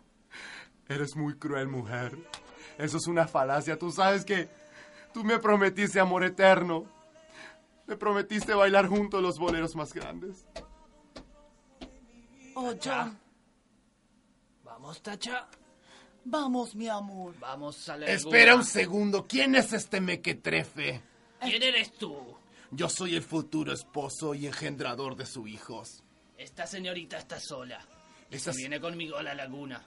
[0.89, 2.17] Eres muy cruel, mujer.
[2.79, 3.79] Eso es una falacia.
[3.79, 4.49] Tú sabes que
[5.15, 6.85] tú me prometiste amor eterno.
[7.87, 10.45] Me prometiste bailar juntos los boleros más grandes.
[12.55, 13.19] Oh, John.
[14.65, 15.49] Vamos, Tacha.
[16.25, 17.35] Vamos, mi amor.
[17.39, 19.27] Vamos a la Espera un segundo.
[19.27, 21.03] ¿Quién es este mequetrefe?
[21.41, 22.17] ¿Quién eres tú?
[22.71, 26.03] Yo soy el futuro esposo y engendrador de sus hijos.
[26.37, 27.81] Esta señorita está sola.
[28.31, 29.87] Esta se viene conmigo a la laguna.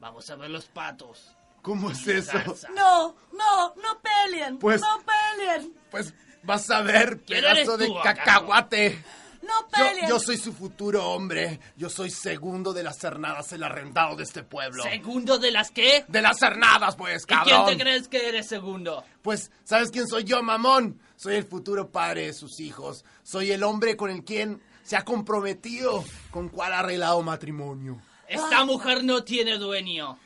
[0.00, 1.36] Vamos a ver los patos.
[1.68, 2.32] ¿Cómo es eso?
[2.74, 4.58] No, no, no peleen.
[4.58, 5.74] Pues- no peleen.
[5.90, 9.04] Pues vas a ver, ¿Quién eres pedazo de cacahuate.
[9.42, 10.08] No Yo, peleen.
[10.08, 11.60] yo soy su futuro hombre.
[11.76, 14.82] Yo soy segundo de las cernadas, el arrendado de este pueblo.
[14.82, 16.06] ¿Segundo de las qué?
[16.08, 17.66] De las cernadas, pues, ¿Y quién cabrón.
[17.66, 19.04] te crees que eres segundo?
[19.20, 20.98] Pues, ¿sabes quién soy yo, mamón?
[21.16, 23.04] Soy el futuro padre de sus hijos.
[23.22, 28.00] Soy el hombre con el quien se ha comprometido, con cual ha arreglado matrimonio.
[28.26, 30.18] Esta mujer no tiene dueño.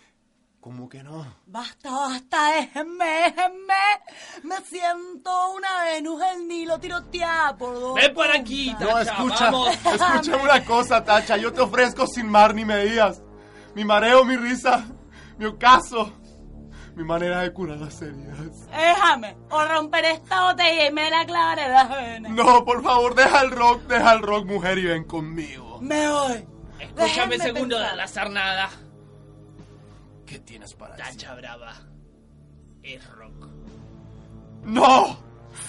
[0.62, 1.26] ¿Cómo que no?
[1.46, 3.74] Basta, basta, déjenme, déjenme.
[4.44, 7.94] Me siento una Venus del Nilo tiroteada por dos.
[7.96, 8.88] Ven por aquí, puntas.
[8.88, 9.68] No, Tacha, escucha, vamos.
[9.84, 11.36] escucha una cosa, Tacha.
[11.36, 13.20] Yo te ofrezco sin mar ni medidas.
[13.74, 14.86] Mi mareo, mi risa,
[15.36, 16.12] mi ocaso,
[16.94, 18.68] mi manera de curar las heridas.
[18.70, 22.30] Déjame, o romper esta botella y me la clavaré las venas.
[22.30, 25.80] No, por favor, deja el rock, deja el rock, mujer, y ven conmigo.
[25.80, 26.46] Me voy.
[26.78, 27.96] Escúchame, Déjenme segundo de pensar.
[27.96, 28.70] la sarnada.
[30.32, 31.12] ¿Qué tienes para decir?
[31.12, 31.74] Tacha brava.
[32.82, 33.48] Es rock.
[34.64, 35.18] ¡No!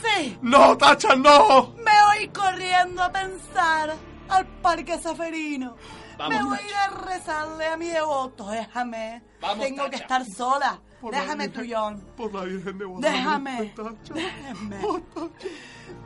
[0.02, 1.74] Sí, ¡No, Tacha, no!
[1.84, 3.94] me voy corriendo a pensar
[4.30, 5.76] al Parque Saferino.
[6.18, 9.22] Vamos, Me voy a ir a rezarle a mi devoto, déjame.
[9.42, 10.80] Vamos, Tengo que estar sola.
[11.02, 12.00] Por déjame, tuyón.
[12.16, 13.18] Por la Virgen de Guadalupe.
[13.18, 13.74] Déjame.
[13.76, 14.14] Tacha.
[14.14, 14.78] Déjame.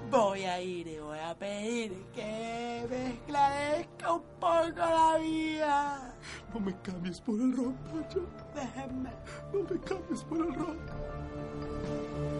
[0.09, 6.13] Voy a ir y voy a pedir que me esclarezca un poco la vida.
[6.53, 8.19] No me cambies por el rock, Tacha.
[8.55, 9.09] Déjenme.
[9.51, 12.36] No me cambies por el rock.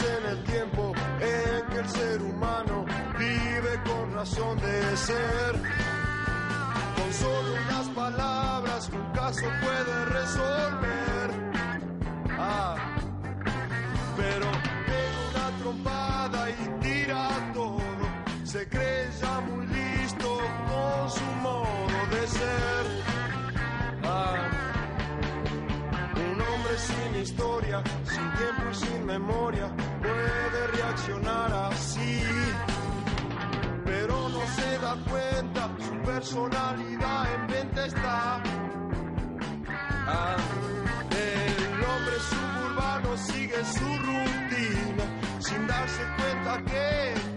[0.00, 2.86] En el tiempo en que el ser humano
[3.18, 5.52] vive con razón de ser.
[6.96, 11.30] Con solo unas palabras un caso puede resolver.
[12.38, 12.76] Ah,
[14.16, 14.46] pero
[14.86, 17.78] pega una trompada y tira todo.
[18.44, 22.84] Se cree ya muy listo con su modo de ser.
[24.04, 24.48] Ah,
[26.16, 27.51] un hombre sin historia,
[28.82, 29.68] sin memoria,
[30.02, 32.22] puede reaccionar así.
[33.84, 38.42] Pero no se da cuenta, su personalidad en venta está.
[40.06, 40.36] Ah,
[41.10, 45.04] el hombre suburbano sigue su rutina,
[45.40, 47.31] sin darse cuenta que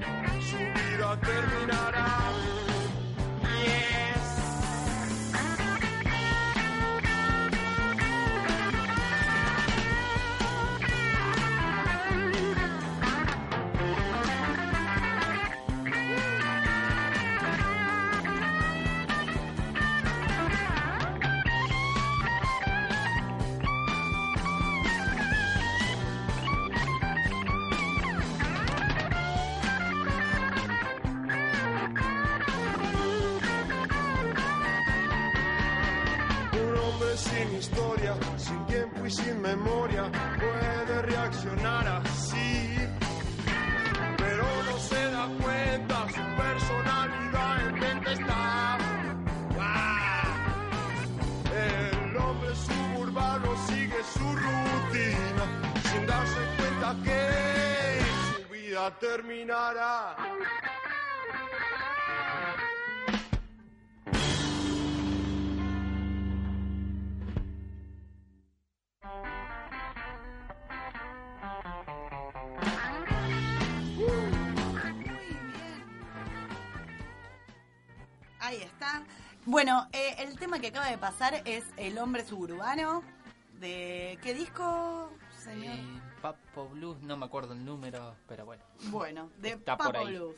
[58.91, 60.15] terminará.
[78.39, 79.03] Ahí está.
[79.45, 83.03] Bueno, eh, el tema que acaba de pasar es El hombre suburbano.
[83.59, 85.11] ¿De qué disco,
[85.43, 85.75] señor?
[85.75, 88.63] Eh, Papo Blues, no me acuerdo el número, pero bueno.
[88.89, 90.15] Bueno, de Está por Papo ahí.
[90.15, 90.35] Blues.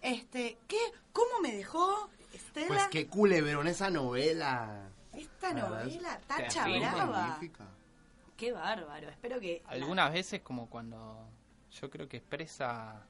[0.00, 0.78] Este, ¿qué?
[1.12, 4.88] ¿Cómo me dejó Estela Pues qué culebrón esa novela.
[5.12, 6.66] esta novela Tacha.
[6.66, 7.06] Brava?
[7.06, 7.66] Magnífica.
[8.36, 9.08] Qué bárbaro.
[9.10, 11.28] Espero que Algunas veces como cuando
[11.80, 13.06] yo creo que expresa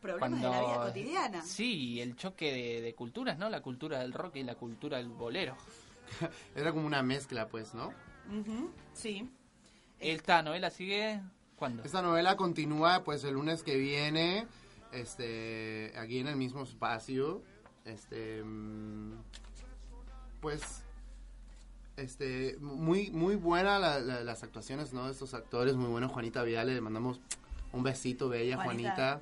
[0.00, 1.42] problemas cuando de la vida cotidiana.
[1.42, 3.48] Sí, el choque de, de culturas, ¿no?
[3.48, 5.56] La cultura del rock y la cultura del bolero.
[6.56, 7.92] Era como una mezcla, pues, ¿no?
[8.28, 9.30] Ujú, Sí.
[10.04, 11.20] Esta novela sigue
[11.56, 11.82] ¿cuándo?
[11.82, 14.46] Esta novela continúa, pues, el lunes que viene,
[14.92, 17.42] este, aquí en el mismo espacio,
[17.84, 19.12] este, mm,
[20.40, 20.82] pues,
[21.96, 25.06] este, muy, muy buena la- la- las actuaciones, ¿no?
[25.06, 27.20] De estos actores, muy bueno, Juanita Viale, le mandamos
[27.72, 28.94] un besito, bella, Juanita.
[28.94, 29.20] Juanita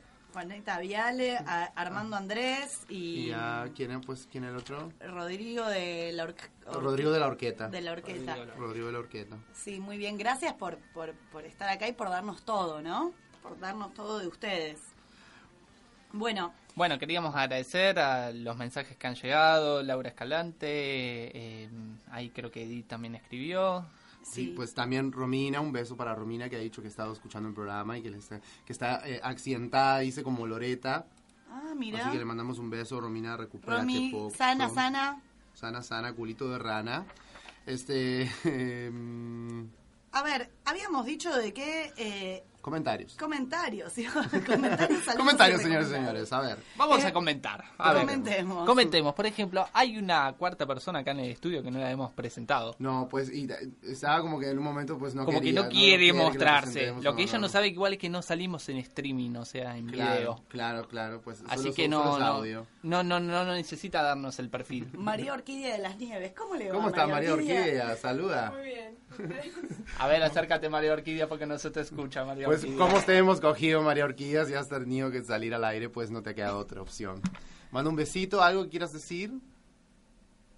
[0.80, 4.92] Viale, a- Armando Andrés y, Y a, ¿quién, es, pues, quién es el otro?
[5.00, 7.68] Rodrigo de la orque- Rodrigo de la Orqueta.
[7.68, 8.36] De la orquesta.
[8.56, 9.36] Rodrigo de la Orqueta.
[9.52, 10.16] Sí, muy bien.
[10.18, 13.12] Gracias por, por, por estar acá y por darnos todo, ¿no?
[13.42, 14.78] Por darnos todo de ustedes.
[16.12, 21.68] Bueno, Bueno, queríamos agradecer a los mensajes que han llegado, Laura Escalante, eh,
[22.10, 23.86] ahí creo que Edith también escribió.
[24.22, 27.48] Sí, pues también Romina, un beso para Romina que ha dicho que ha estado escuchando
[27.48, 31.06] el programa y que, le está, que está eh, accidentada, dice como Loreta.
[31.50, 32.00] ah, mira.
[32.00, 34.30] Así que le mandamos un beso, Romina, recupérate Romy, poco.
[34.30, 35.20] sana, sana.
[35.54, 37.04] Sana, sana, culito de rana.
[37.66, 39.68] Este, em,
[40.12, 43.16] A ver, habíamos dicho de que eh, Comentarios.
[43.16, 44.04] comentarios, ¿sí?
[44.46, 46.32] comentarios, saludos Comentarios, y señores y señores.
[46.32, 46.58] A ver.
[46.76, 47.64] Vamos Eh, a comentar.
[47.76, 48.02] A ver.
[48.02, 48.64] comentemos.
[48.66, 49.14] Comentemos.
[49.14, 52.76] Por ejemplo, hay una cuarta persona acá en el estudio que no la hemos presentado.
[52.78, 55.62] No, pues y, eh, estaba como que en un momento pues no Como que quería,
[55.62, 56.86] no quiere que mostrarse.
[57.02, 57.48] Lo que no, ella no no.
[57.48, 60.40] sabe igual es que no salimos en streaming, o sea, en Claro, video.
[60.48, 62.66] claro, claro, pues Así solo- que solo no, audio.
[62.84, 64.88] no, no, no, no necesita darnos el perfil.
[64.96, 66.74] María Orquídea de las Nieves, ¿cómo le va?
[66.76, 67.96] ¿Cómo está María Orquídea?
[67.96, 68.52] Saluda.
[69.98, 73.40] A ver, acércate María Orquídea porque no se te escucha, María Pues como te hemos
[73.40, 76.82] cogido María Orquídea, si has tenido que salir al aire, pues no te queda otra
[76.82, 77.20] opción.
[77.70, 79.32] Manda un besito, ¿algo que quieras decir?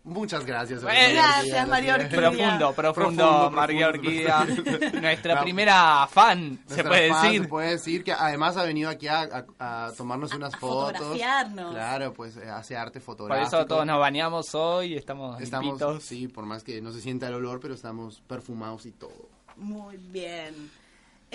[0.07, 0.83] Muchas gracias.
[0.83, 2.21] Bueno, Gracias, María Orquídea.
[2.31, 4.45] Profundo, profundo, Profundo, María Orquídea.
[5.01, 7.43] Nuestra primera fan, se Nuestra puede fan, decir.
[7.43, 9.23] Se puede decir que además ha venido aquí a,
[9.59, 10.99] a- a tomarnos unas fotos.
[10.99, 11.73] fotografiarnos.
[11.73, 13.47] Claro, pues eh, hace arte Por fotográfico.
[13.57, 16.03] eso todos nos bañamos hoy, estamos, Estamos, limpitos.
[16.03, 19.31] sí, por más que no se sienta el olor, pero estamos perfumados y todo.
[19.57, 20.71] Muy bien.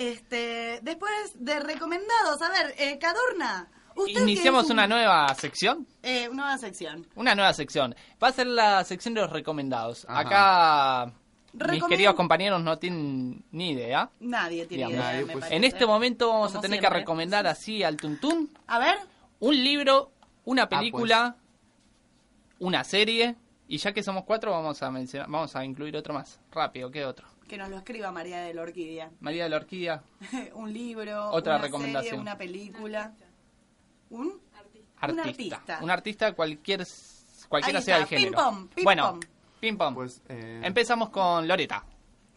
[0.00, 5.86] Este, después de recomendados, a ver, eh, Cadorna, usted Iniciamos un- una nueva sección.
[6.02, 7.06] eh, nueva sección.
[7.16, 7.94] Una nueva sección.
[8.22, 10.06] Va a ser la sección de los recomendados.
[10.08, 10.20] Ajá.
[11.04, 11.12] Acá
[11.70, 14.08] mis queridos compañeros no tienen ni idea.
[14.20, 14.94] Nadie tiene Digamos.
[15.04, 15.36] idea, Nadie, pues.
[15.40, 15.56] parece.
[15.56, 16.96] En este momento vamos Como a tener siempre.
[16.96, 18.96] que recomendar así al tuntún A ver,
[19.40, 20.78] un libro, Ah, una pues.
[20.78, 21.36] película,
[22.58, 23.36] una serie.
[23.68, 26.40] Y ya que somos cuatro, vamos a mencionar, vamos a incluir otro más.
[26.50, 27.28] Rápido, ¿qué otro?
[27.50, 29.10] Que nos lo escriba María de la Orquídea.
[29.20, 30.02] María de la Orquídea,
[30.54, 32.04] un libro, Otra una recomendación.
[32.04, 33.12] serie, una película.
[34.10, 34.40] Un
[35.02, 35.22] artista.
[35.24, 35.78] artista.
[35.82, 36.86] Un artista cualquier,
[37.48, 38.30] cualquiera Ahí sea el género.
[38.30, 38.84] ping-pong, ping-pong.
[38.84, 39.20] bueno,
[39.60, 39.94] ping pong.
[39.94, 41.84] Pues, eh, Empezamos con Loreta.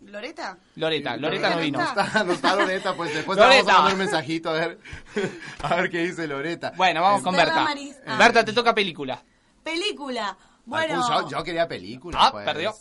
[0.02, 0.58] ¿Loreta?
[0.76, 1.80] Loreta, Loreta no vino.
[1.80, 3.64] No está, no está Loreta, pues después Loreta.
[3.64, 4.80] vamos a mandar un mensajito a ver,
[5.64, 6.74] a ver qué dice Loreta.
[6.76, 7.64] Bueno, vamos con Berta.
[7.66, 8.18] Maris- ah.
[8.18, 9.24] Berta, te toca película.
[9.64, 10.36] Película.
[10.40, 12.18] Ay, Bueno, pues, yo, yo quería película.
[12.20, 12.44] Ah, pues.
[12.46, 12.74] perdió.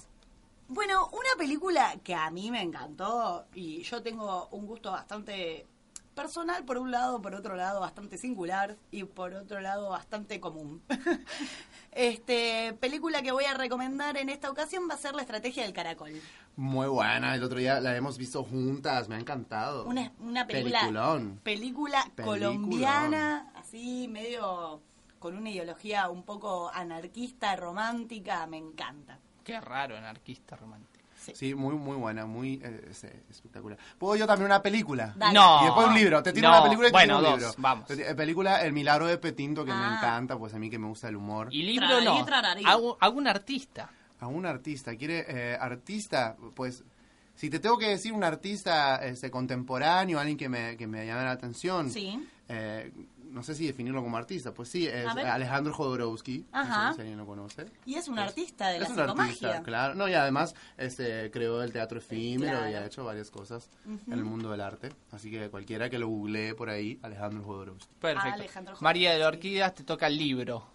[0.73, 5.67] Bueno, una película que a mí me encantó y yo tengo un gusto bastante
[6.15, 10.83] personal por un lado, por otro lado bastante singular y por otro lado bastante común.
[11.93, 15.73] este película que voy a recomendar en esta ocasión va a ser La estrategia del
[15.73, 16.13] caracol.
[16.57, 19.85] Muy buena, el otro día la hemos visto juntas, me ha encantado.
[19.85, 21.41] Una, una película Peliculón.
[21.43, 22.57] película Peliculón.
[22.57, 24.81] colombiana, así medio
[25.19, 29.19] con una ideología un poco anarquista, romántica, me encanta.
[29.45, 31.03] Qué raro, anarquista romántico.
[31.35, 33.79] Sí, muy, muy buena, muy eh, sí, espectacular.
[33.97, 35.13] ¿Puedo yo también una película?
[35.17, 35.33] Dale.
[35.33, 35.61] No.
[35.63, 36.21] Y después un libro.
[36.23, 36.55] Te tiro No.
[36.55, 37.55] una película y te Bueno, tiro un dos, libro.
[37.63, 37.91] vamos.
[37.93, 39.97] Eh, Película El Milagro de Petinto, que me Ah.
[39.99, 41.47] encanta, pues a mí que me gusta el humor.
[41.53, 42.25] Y libro no.
[42.25, 42.65] trararí.
[42.67, 43.89] Hago, hago un artista.
[44.19, 46.37] A un artista, ¿quiere eh, artista?
[46.57, 46.83] Pues
[47.37, 51.23] si te tengo que decir un artista este, contemporáneo, alguien que me, que me llame
[51.23, 52.19] la atención, Sí.
[52.49, 52.91] eh,
[53.33, 55.07] no sé si definirlo como artista, pues sí, es.
[55.07, 56.85] Alejandro Jodorowsky, Ajá.
[56.85, 57.67] no sé si alguien lo conoce.
[57.87, 59.95] Y es un artista de la es un artista, claro.
[59.95, 64.25] No, y además este, creó el teatro efímero y ha hecho varias cosas en el
[64.25, 64.91] mundo del arte.
[65.11, 67.95] Así que cualquiera que lo googlee por ahí, Alejandro Jodorowsky.
[68.01, 68.35] Perfecto.
[68.35, 69.49] Alejandro María de la Jodorowsky.
[69.49, 70.67] Orquídea, te toca el libro.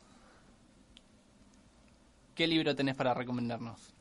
[2.34, 3.94] ¿Qué libro tenés para recomendarnos?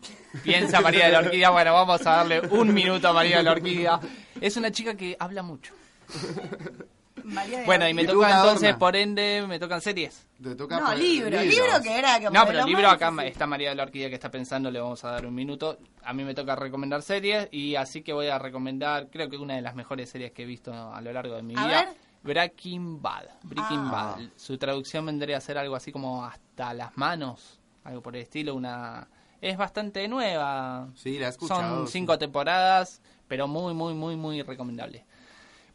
[0.42, 1.50] Piensa María de la Orquídea.
[1.50, 4.00] Bueno, vamos a darle un minuto a María de la Orquídea.
[4.40, 5.74] Es una chica que habla mucho.
[7.24, 8.42] María de Bueno, y me ¿Y tú, toca Adorna?
[8.52, 10.26] entonces, por ende, me tocan series.
[10.40, 11.46] Te toca No, libro, libros.
[11.46, 13.32] libro que era como No, pero el libro acá difícil.
[13.32, 15.78] está María de la Orquídea que está pensando, le vamos a dar un minuto.
[16.04, 19.54] A mí me toca recomendar series y así que voy a recomendar, creo que una
[19.56, 21.80] de las mejores series que he visto a lo largo de mi A vida.
[21.80, 21.88] ver.
[22.22, 23.24] Breaking Bad.
[23.42, 24.16] Breaking Ah.
[24.18, 24.28] Bad.
[24.36, 28.54] Su traducción vendría a ser algo así como hasta las manos, algo por el estilo,
[28.54, 29.08] una
[29.40, 30.88] es bastante nueva.
[30.94, 31.60] Sí, la he escuchado.
[31.60, 31.92] Son sí.
[31.94, 35.04] cinco temporadas, pero muy muy muy muy recomendable.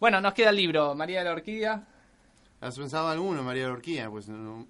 [0.02, 1.84] Bueno, nos queda el libro María de la Orquídea.
[2.60, 4.10] ¿Has pensado alguno, María de la Orquídea?
[4.10, 4.66] Pues no.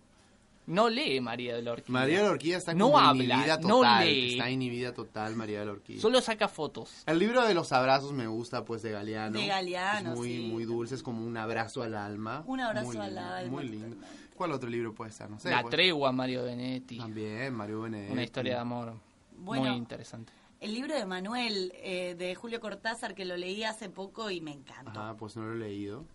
[0.68, 1.94] No lee María de la Orquídea.
[2.02, 4.06] María de la Orquídea está No como habla, inhibida no total.
[4.06, 4.32] lee.
[4.34, 6.02] Está inhibida total, María de la Orquídea.
[6.02, 7.04] Solo saca fotos.
[7.06, 9.40] El libro de los abrazos me gusta, pues, de Galeano.
[9.40, 10.48] De Galeano, Es muy, sí.
[10.52, 12.44] muy dulce, es como un abrazo al alma.
[12.46, 13.96] Un abrazo Muy al lindo, alma, Muy lindo.
[14.36, 15.30] ¿Cuál otro libro puede ser?
[15.30, 15.50] No sé.
[15.50, 16.98] la pues, tregua Mario Benetti.
[16.98, 18.12] También, Mario Benedetti.
[18.12, 18.94] Una historia de amor
[19.38, 19.64] Bueno.
[19.64, 20.34] muy interesante.
[20.62, 24.52] El libro de Manuel eh, de Julio Cortázar que lo leí hace poco y me
[24.52, 25.00] encantó.
[25.02, 26.06] Ah, pues no lo he leído.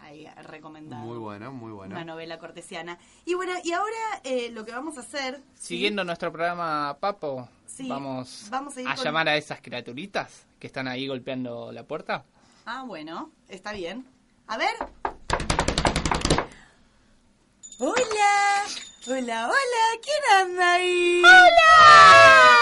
[0.00, 1.00] Ahí recomendado.
[1.04, 1.94] Muy buena, muy buena.
[1.94, 2.98] Una novela cortesiana.
[3.24, 5.40] Y bueno, y ahora eh, lo que vamos a hacer.
[5.54, 5.68] ¿sí?
[5.68, 10.66] Siguiendo nuestro programa Papo, Sí, vamos, vamos a ir con- llamar a esas criaturitas que
[10.66, 12.24] están ahí golpeando la puerta.
[12.66, 14.04] Ah, bueno, está bien.
[14.48, 14.74] A ver.
[17.78, 18.64] Hola,
[19.06, 21.22] hola, hola, ¿quién anda ahí?
[21.24, 22.58] ¡Hola!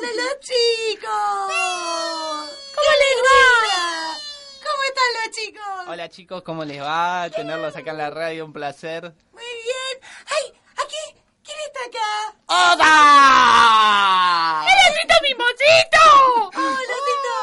[0.00, 1.10] de los chicos!
[2.74, 4.14] ¿Cómo les va?
[4.62, 5.88] ¿Cómo están los chicos?
[5.88, 7.28] Hola chicos, ¿cómo les va?
[7.34, 9.12] Tenerlos acá en la radio, un placer.
[9.32, 10.00] Muy bien.
[10.26, 10.52] ¡Ay!
[10.76, 11.20] ¿Aquí?
[11.42, 12.32] ¿Quién está acá?
[12.46, 12.92] ¡Oda!
[14.68, 16.04] ¡El osito mimosito!
[16.58, 17.36] ¡Hola, osito!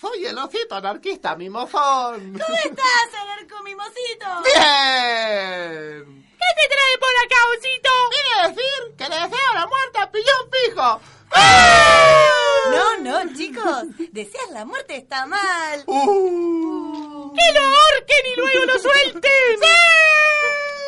[0.00, 2.38] Soy el osito anarquista mimosón.
[2.38, 4.26] ¿Cómo estás, anarco mimosito?
[4.44, 6.22] ¡Bien!
[6.38, 7.90] ¿Qué te trae por acá, osito?
[8.10, 11.00] Quiere decir que le deseo la muerte a Pillón Fijo.
[12.70, 13.84] No, no, chicos.
[14.12, 15.82] Deseas la muerte está mal.
[15.86, 17.32] Uh.
[17.34, 19.60] ¡Que lo ahorquen y luego lo suelten!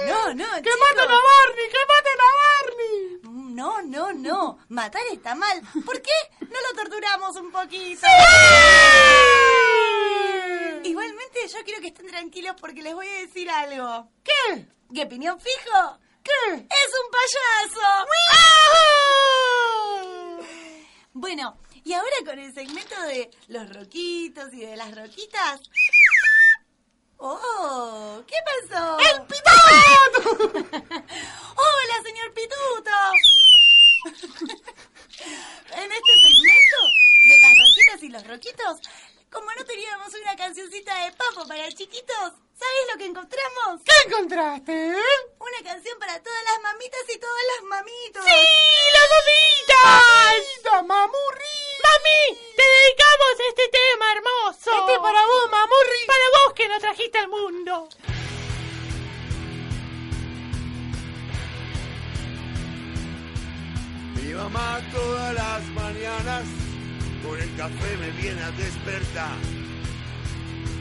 [0.07, 0.78] No, no, ¡Que chicos.
[0.80, 1.68] maten a Barney!
[1.70, 3.55] ¡Que maten a Barney!
[3.55, 4.59] No, no, no.
[4.68, 5.62] Matar está mal.
[5.84, 8.07] ¿Por qué no lo torturamos un poquito?
[10.82, 14.09] Igualmente, yo quiero que estén tranquilos porque les voy a decir algo.
[14.22, 14.66] ¿Qué?
[14.95, 15.99] ¿Qué opinión fijo?
[16.22, 16.32] ¿Qué?
[16.55, 18.07] ¡Es un payaso!
[21.17, 25.61] Bueno, y ahora con el segmento de los roquitos y de las roquitas.
[27.19, 28.21] ¡Oh!
[28.27, 28.35] ¿Qué
[28.69, 28.99] pasó?
[28.99, 30.59] ¡El pituto!
[31.57, 32.91] ¡Hola, señor Pituto!
[35.77, 36.79] en este segmento
[37.29, 38.81] de las roquitas y los roquitos,
[39.35, 43.82] como no teníamos una cancioncita de papo para chiquitos, ¿sabes lo que encontramos?
[43.85, 44.72] ¿Qué encontraste?
[44.72, 48.24] Una canción para todas las mamitas y todos los mamitos.
[48.24, 48.30] ¡Sí,
[48.95, 49.45] las mamitas!
[50.87, 51.61] mamurri!
[51.82, 52.39] ¡Mami!
[52.57, 54.70] ¡Te dedicamos este tema hermoso!
[54.80, 56.07] Este para vos, mamurri.
[56.07, 57.89] Para vos que nos trajiste al mundo.
[64.16, 66.64] Mi mamá todas las mañanas
[67.25, 69.37] con el café me viene a despertar.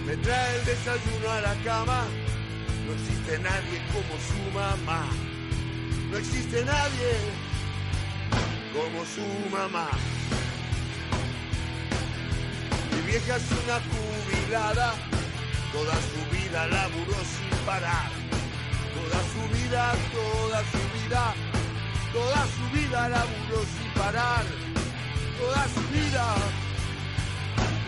[0.06, 2.06] Me trae el desayuno a la cama.
[2.86, 5.08] No existe nadie como su mamá.
[6.12, 7.12] No existe nadie
[8.74, 9.89] como su mamá.
[12.91, 14.94] Mi vieja es una jubilada.
[15.72, 18.12] Toda su vida laburó sin parar.
[18.94, 21.34] Toda su vida, toda su vida
[22.14, 24.46] Toda su vida laburó sin parar.
[25.40, 26.36] Toda su vida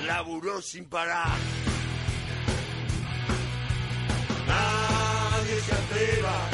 [0.06, 1.38] laburó sin parar.
[4.48, 6.50] Nadie se atreva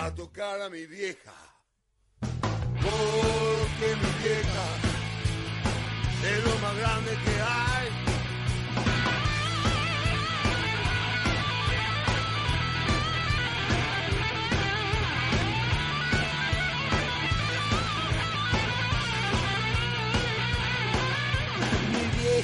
[0.00, 1.34] a tocar a mi vieja.
[2.20, 4.66] Porque mi vieja
[6.24, 8.07] es lo más grande que hay.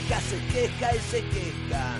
[0.07, 1.99] Vieja se queja y se queja.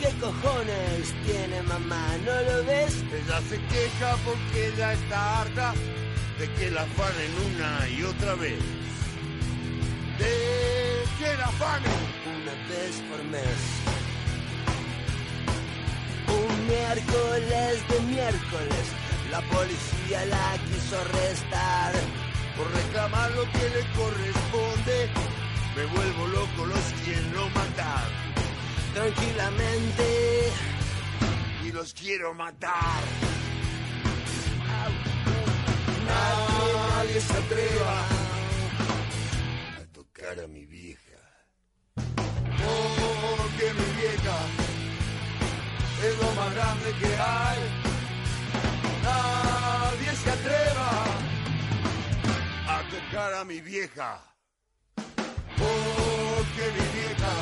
[0.00, 2.04] ¿Qué cojones tiene mamá?
[2.24, 2.96] ¿No lo ves?
[3.12, 5.72] Ella se queja porque ella está harta
[6.40, 8.58] de que la afanen una y otra vez.
[10.18, 11.92] De que la afanen
[12.26, 13.60] Una vez por mes.
[16.26, 18.84] Un miércoles de miércoles,
[19.30, 21.92] la policía la quiso arrestar.
[22.56, 25.33] por reclamar lo que le corresponde.
[25.76, 28.24] Me vuelvo loco, los quiero matar
[28.94, 30.52] Tranquilamente,
[31.64, 33.02] y los quiero matar.
[36.06, 38.00] nadie se atreva.
[39.80, 41.18] A tocar a mi vieja.
[41.96, 44.38] Porque mi vieja
[46.04, 47.58] es lo más grande que hay.
[49.02, 51.04] Nadie se atreva
[52.68, 54.33] a tocar a mi vieja.
[56.54, 57.32] Porque mi vieja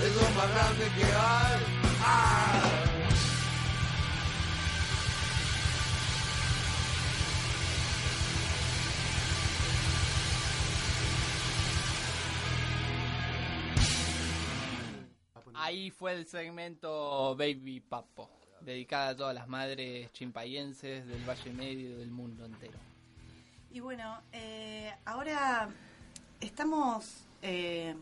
[0.00, 1.62] es lo más grande que hay.
[2.00, 2.62] ¡Ah!
[15.54, 18.30] Ahí fue el segmento Baby Papo,
[18.62, 22.78] dedicada a todas las madres chimpayenses del Valle Medio y del mundo entero.
[23.70, 25.68] Y bueno, eh, ahora
[26.40, 27.94] estamos eh,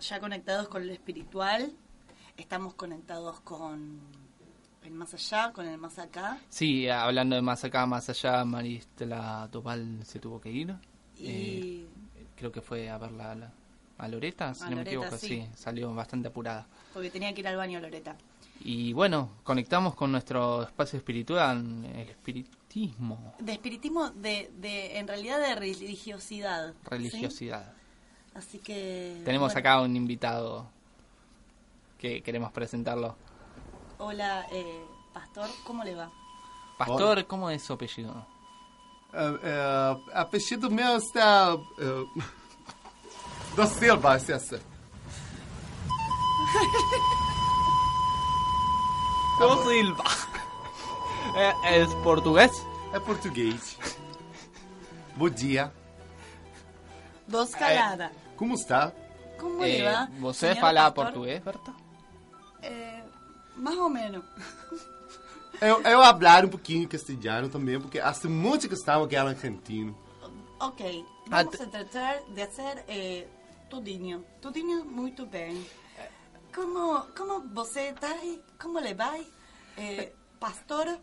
[0.00, 1.72] ya conectados con lo espiritual,
[2.36, 4.00] estamos conectados con
[4.82, 6.38] el más allá, con el más acá.
[6.48, 10.74] Sí, hablando de más acá, más allá, Maristela Topal se tuvo que ir.
[11.16, 11.86] Y Eh,
[12.36, 13.52] creo que fue a verla a, la-
[13.98, 15.28] a Loreta, si A no me equivoco, sí.
[15.28, 16.66] sí, salió bastante apurada.
[16.92, 18.16] porque tenía que ir al baño Loreta.
[18.60, 25.40] Y bueno, conectamos con nuestro espacio espiritual, el espiritismo, De espiritismo, de, de, en realidad
[25.40, 26.72] de religiosidad.
[26.84, 27.73] religiosidad.
[28.34, 29.22] Así que...
[29.24, 30.66] Tenemos bueno, acá un invitado
[31.98, 33.16] que queremos presentarlo.
[33.98, 36.10] Hola, eh, Pastor, ¿cómo le va?
[36.76, 38.26] Pastor, ¿cómo es su apellido?
[39.12, 41.56] Eh, eh, apellido meu está...
[41.78, 42.04] eh,
[43.54, 44.20] da Silva, é
[49.38, 50.04] ¿Cómo Silva?
[51.36, 52.50] Eh, ¿Es portugués?
[52.92, 53.78] É português.
[55.16, 55.72] Bom dia.
[57.26, 58.10] Dos Calada.
[58.36, 58.92] Como está?
[59.38, 60.08] Como Eh, va?
[60.18, 61.74] você fala português, Berta?
[62.62, 63.02] Eh,
[63.56, 64.24] más o menos.
[65.60, 69.96] Eu, eu hablar um pouquinho castelhano também, porque hace muito que estava aqui argentino.
[70.58, 73.28] Ok, vamos a tratar de hacer eh,
[73.70, 74.24] tudinho.
[74.42, 75.64] Tudinho muito bem.
[76.52, 78.42] Como, como você está aí?
[78.60, 79.16] Como le va?
[79.78, 80.98] Eh, pastor?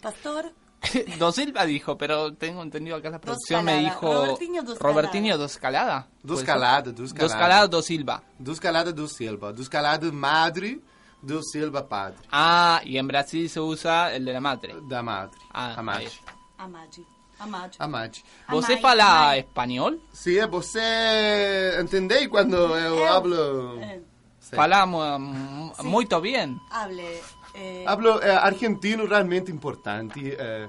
[0.00, 0.50] Pastor?
[1.18, 4.12] Dos Silva dijo, pero tengo entendido acá la producción me dijo...
[4.12, 6.08] Robertinho dos Robertinho dos Calada.
[6.22, 6.42] Dos.
[6.42, 7.26] Calada, dos Calada.
[7.28, 8.22] Dos Calada, dos Silva.
[8.38, 9.52] Dos Calada do Silva.
[9.52, 10.80] Dos Calada madre,
[11.22, 12.16] do Silva padre.
[12.32, 14.74] Ah, y en Brasil se usa el de la madre.
[14.88, 15.38] Da madre.
[15.52, 16.06] Ah, Amade.
[16.06, 16.12] ahí.
[16.58, 17.04] Amade.
[17.38, 17.78] Amade.
[17.78, 18.24] Amade.
[18.50, 19.38] ¿Você fala amai.
[19.40, 19.98] espanhol?
[20.12, 23.80] Sim, você entendeu quando eu Eu- hablo...
[23.82, 24.00] Eh,
[24.40, 24.56] Sim.
[24.56, 25.84] Fala mu- Sí.
[25.86, 26.58] muito bien.
[26.70, 27.20] hable.
[27.60, 30.20] Eh, Hablo eh, argentino realmente importante.
[30.38, 30.68] eh,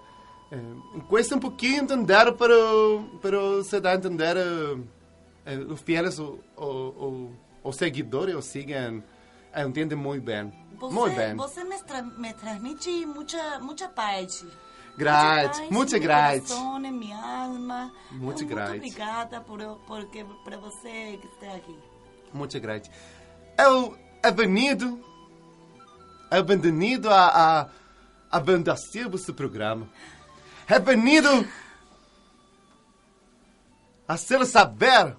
[0.52, 0.76] eh,
[1.08, 4.38] cuesta un poquito entender, pero, pero se da a entender.
[4.38, 4.84] eh,
[5.46, 7.32] eh, los fieles o, o, o-
[7.64, 9.04] o seguidores o siguen,
[9.56, 10.52] eh, entienden muy bien.
[10.80, 11.36] você, muy bien.
[11.38, 14.44] Você me, tra me transmite mucha, mucha paz.
[14.98, 16.50] Grátis, Mucha paz muchas en mi grátis.
[16.52, 17.94] corazón, en mi alma.
[18.12, 18.78] Muchas Muito grátis.
[18.78, 21.76] obrigada por, porque, por você que está aqui.
[22.34, 22.92] Muchas gracias.
[23.58, 24.32] Eu he
[26.32, 27.28] he venido a,
[27.62, 27.70] a,
[28.32, 29.88] a bendecir este programa.
[30.68, 31.46] He venido
[34.08, 35.18] a hacer saber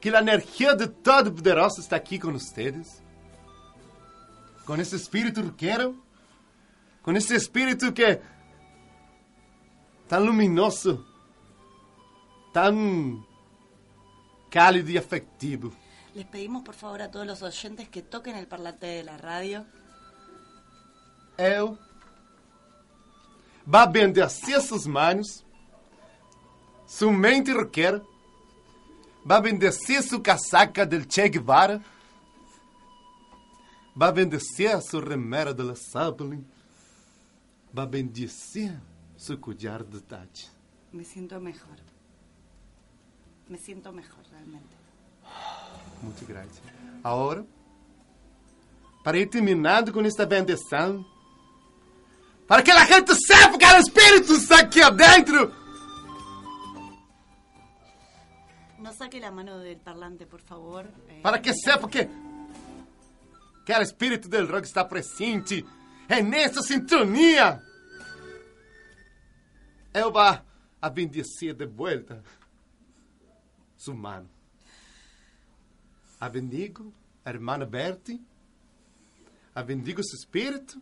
[0.00, 3.00] que a energia de Todo-Poderoso está aqui com vocês.
[4.66, 5.96] Com esse espírito roqueiro.
[7.02, 8.20] Com esse espírito que
[10.08, 11.06] tão luminoso,
[12.52, 13.24] tão
[14.50, 15.72] cálido e afectivo.
[16.14, 19.64] Les pedimos por favor a todos los oyentes que toquen el parlante de la radio.
[21.38, 21.78] Eu
[23.66, 25.42] vá bendecer suas manos,
[26.86, 28.02] sua mente roqueira,
[29.24, 31.82] vá bendecer sua casaca del Che Guevara,
[33.96, 36.44] vá bendecer sua remera de la Zeppelin,
[37.72, 38.78] vá bendecer
[39.16, 40.50] seu collar de Tati.
[40.92, 41.78] Me siento mejor.
[43.48, 44.81] Me siento mejor realmente.
[46.02, 46.60] Muito graças.
[47.02, 47.44] Agora,
[49.02, 51.04] para ir terminando com esta bendição,
[52.46, 55.62] para que a gente saiba que o Espírito está aqui adentro,
[58.82, 60.84] No saque la mano del parlante, por favor.
[61.08, 62.08] Eh, para que sepa que,
[63.64, 65.64] que o Espírito del rock está presente
[66.08, 67.62] é nessa sintonia.
[69.94, 72.24] Eu vou a bendecer de volta
[73.76, 74.28] sua mano.
[76.22, 76.94] A bendigo
[77.24, 78.24] a irmã Bertie,
[79.52, 80.80] a bendigo seu espírito,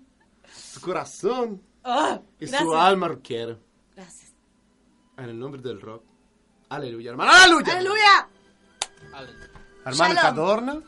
[0.52, 3.58] seu coração Ah, e sua alma roqueira.
[3.96, 4.34] Gracias.
[5.16, 6.04] En el nombre del rock.
[6.68, 7.32] Aleluya, hermano.
[7.32, 7.72] Aleluya.
[7.72, 8.28] ¡Aleluya!
[9.86, 10.22] Hermano Shalom.
[10.22, 10.82] Cadorna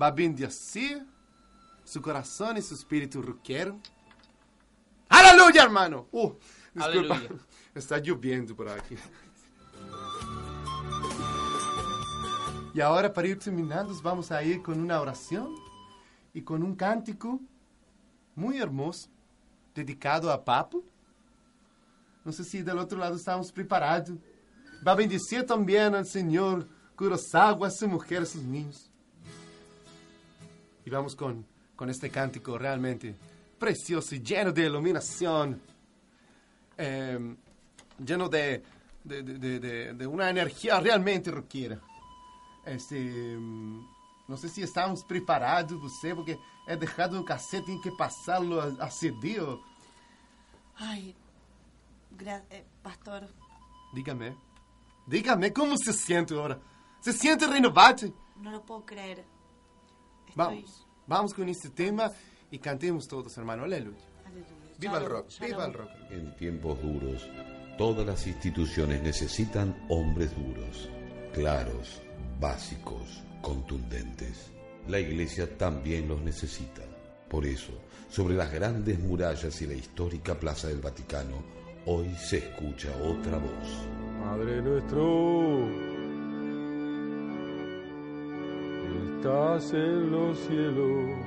[0.00, 1.04] va a bendecir
[1.82, 3.80] su corazón y su espíritu rockero.
[5.08, 6.06] Aleluya, hermano.
[6.12, 6.32] Uh,
[6.72, 7.16] disculpa.
[7.16, 7.40] Aleluya.
[7.74, 8.96] Está lloviendo por aquí.
[12.76, 15.54] Y ahora para ir terminando vamos a ir con una oración
[16.34, 17.40] y con un cántico
[18.34, 19.08] muy hermoso
[19.74, 20.84] dedicado a Papo.
[22.22, 24.18] Não sei se do outro lado estamos preparados.
[24.82, 28.90] Vai bendizer também ao Senhor Kurosawa, sua mulher, seus ninhos.
[30.84, 31.42] E vamos com,
[31.78, 33.16] com este cântico realmente
[33.58, 35.58] precioso e lleno de iluminação,
[36.76, 37.18] eh,
[37.98, 38.60] lleno de,
[39.02, 39.58] de, de,
[39.94, 40.06] de,
[40.82, 41.80] realmente roqueira.
[42.66, 42.96] Este,
[43.38, 43.86] hum,
[44.28, 48.64] não sei se estamos preparados, você, porque é deixado no cassete, tem que passá-lo a,
[48.84, 49.38] a CD.
[49.40, 49.62] ou-
[52.12, 53.28] gra- eh, pastor,
[53.94, 54.36] Dígame.
[55.06, 56.60] Dígame, como se sente agora?
[57.00, 58.12] Se sente renovado?
[58.42, 59.24] no lo puedo creer.
[60.28, 60.34] Estoy...
[60.34, 62.10] Vamos, vamos con este tema
[62.50, 63.62] y cantemos todos, hermano.
[63.64, 63.96] Aleluya.
[64.26, 64.46] Aleluya.
[64.78, 65.90] Viva el rock, viva el rock.
[66.10, 67.26] En tiempos duros,
[67.78, 70.90] todas las instituciones necesitan hombres duros,
[71.36, 72.00] claros,
[72.40, 74.50] básicos, contundentes.
[74.88, 76.80] La iglesia también los necesita.
[77.28, 77.72] Por eso,
[78.08, 81.42] sobre las grandes murallas y la histórica Plaza del Vaticano,
[81.84, 83.86] hoy se escucha otra voz.
[84.24, 85.68] Padre nuestro,
[89.18, 91.18] estás en los cielos,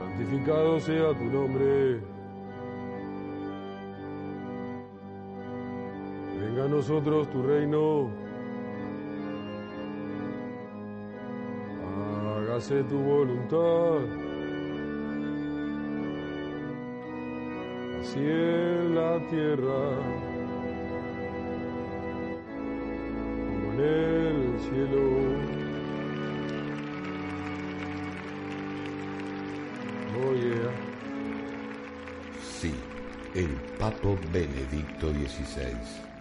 [0.00, 2.11] santificado sea tu nombre.
[6.82, 8.10] Nosotros tu reino.
[12.36, 14.00] Hágase tu voluntad.
[18.00, 19.82] así en la tierra
[23.78, 25.02] el cielo.
[30.18, 30.72] Oh yeah.
[32.42, 32.74] Sí,
[33.34, 36.11] el Papo Benedicto XVI.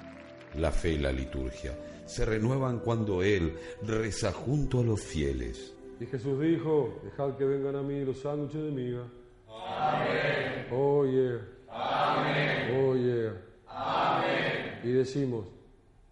[0.55, 1.73] La fe y la liturgia
[2.05, 5.73] se renuevan cuando Él reza junto a los fieles.
[5.99, 9.03] Y Jesús dijo, dejad que vengan a mí los sándwiches de miga.
[9.47, 10.67] Amén.
[10.71, 11.39] Oh yeah.
[11.69, 12.75] Amén.
[12.75, 13.33] Oh yeah.
[13.67, 14.81] Amén.
[14.83, 15.45] Y decimos,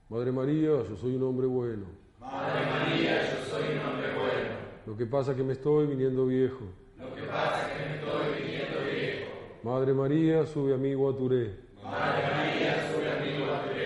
[0.10, 1.86] Madre María, yo soy un hombre bueno.
[2.20, 4.50] Madre María, yo soy un hombre bueno.
[4.86, 6.66] Lo que pasa es que me estoy viniendo viejo.
[6.98, 9.32] Lo que pasa es que me estoy viniendo viejo.
[9.64, 11.58] Madre María, sube a mí Guaturé.
[11.84, 13.79] Madre María, sube a mí Guaturé.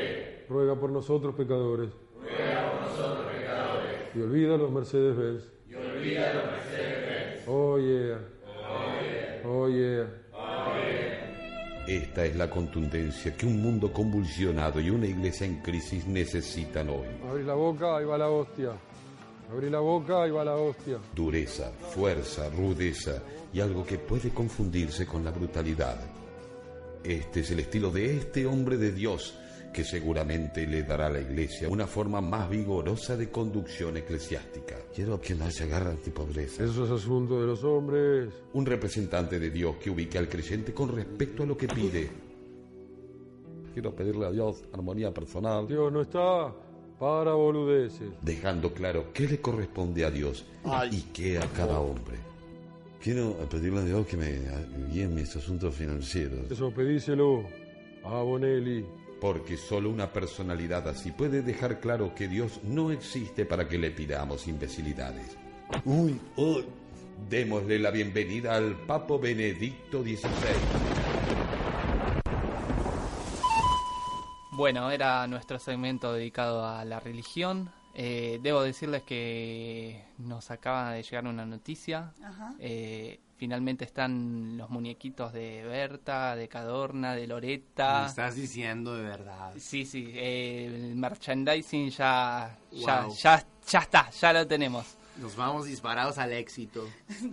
[0.50, 1.90] Ruega por nosotros pecadores.
[2.22, 3.92] Ruega por nosotros pecadores.
[4.16, 5.44] Y olvida los Mercedes Benz.
[5.70, 7.48] Y olvida los Mercedes Benz.
[7.48, 8.20] Oh yeah.
[8.48, 9.42] Oh yeah.
[9.46, 10.08] Oh yeah.
[10.34, 11.24] Oh yeah.
[11.88, 17.08] Esta es la contundencia que un mundo convulsionado y una iglesia en crisis necesitan hoy.
[17.30, 18.72] Abrí la boca, ahí va la hostia.
[19.52, 20.98] Abrí la boca, ahí va la hostia.
[21.14, 23.22] Dureza, fuerza, rudeza
[23.52, 26.00] y algo que puede confundirse con la brutalidad.
[27.04, 29.38] Este es el estilo de este hombre de Dios
[29.74, 34.76] que seguramente le dará a la iglesia una forma más vigorosa de conducción eclesiástica.
[34.94, 36.64] Quiero que no se agarre de pobreza.
[36.64, 38.34] Eso es asunto de los hombres.
[38.54, 42.10] Un representante de Dios que ubique al creyente con respecto a lo que pide.
[43.74, 45.68] Quiero pedirle a Dios armonía personal.
[45.68, 46.54] Dios no está
[47.00, 48.10] para boludeces.
[48.22, 50.46] Dejando claro qué le corresponde a Dios
[50.92, 52.18] y qué a cada hombre.
[53.02, 54.40] Quiero pedirle a Dios que me
[54.90, 56.50] guíe en mis asuntos financieros.
[56.52, 57.44] Eso pedíselo
[58.04, 58.86] a Bonelli.
[59.24, 63.90] Porque solo una personalidad así puede dejar claro que Dios no existe para que le
[63.90, 65.38] pidamos imbecilidades.
[65.86, 66.66] Uy, uy.
[67.30, 70.28] Démosle la bienvenida al Papo Benedicto XVI.
[74.52, 77.72] Bueno, era nuestro segmento dedicado a la religión.
[77.96, 82.14] Eh, debo decirles que nos acaba de llegar una noticia.
[82.24, 82.56] Ajá.
[82.60, 88.02] Eh, finalmente están los muñequitos de Berta, de Cadorna, de Loreta.
[88.02, 89.54] Me estás diciendo de verdad.
[89.58, 94.98] Sí, sí, eh, el merchandising ya, ya, ya está, ya lo tenemos.
[95.18, 96.88] Nos vamos disparados al éxito.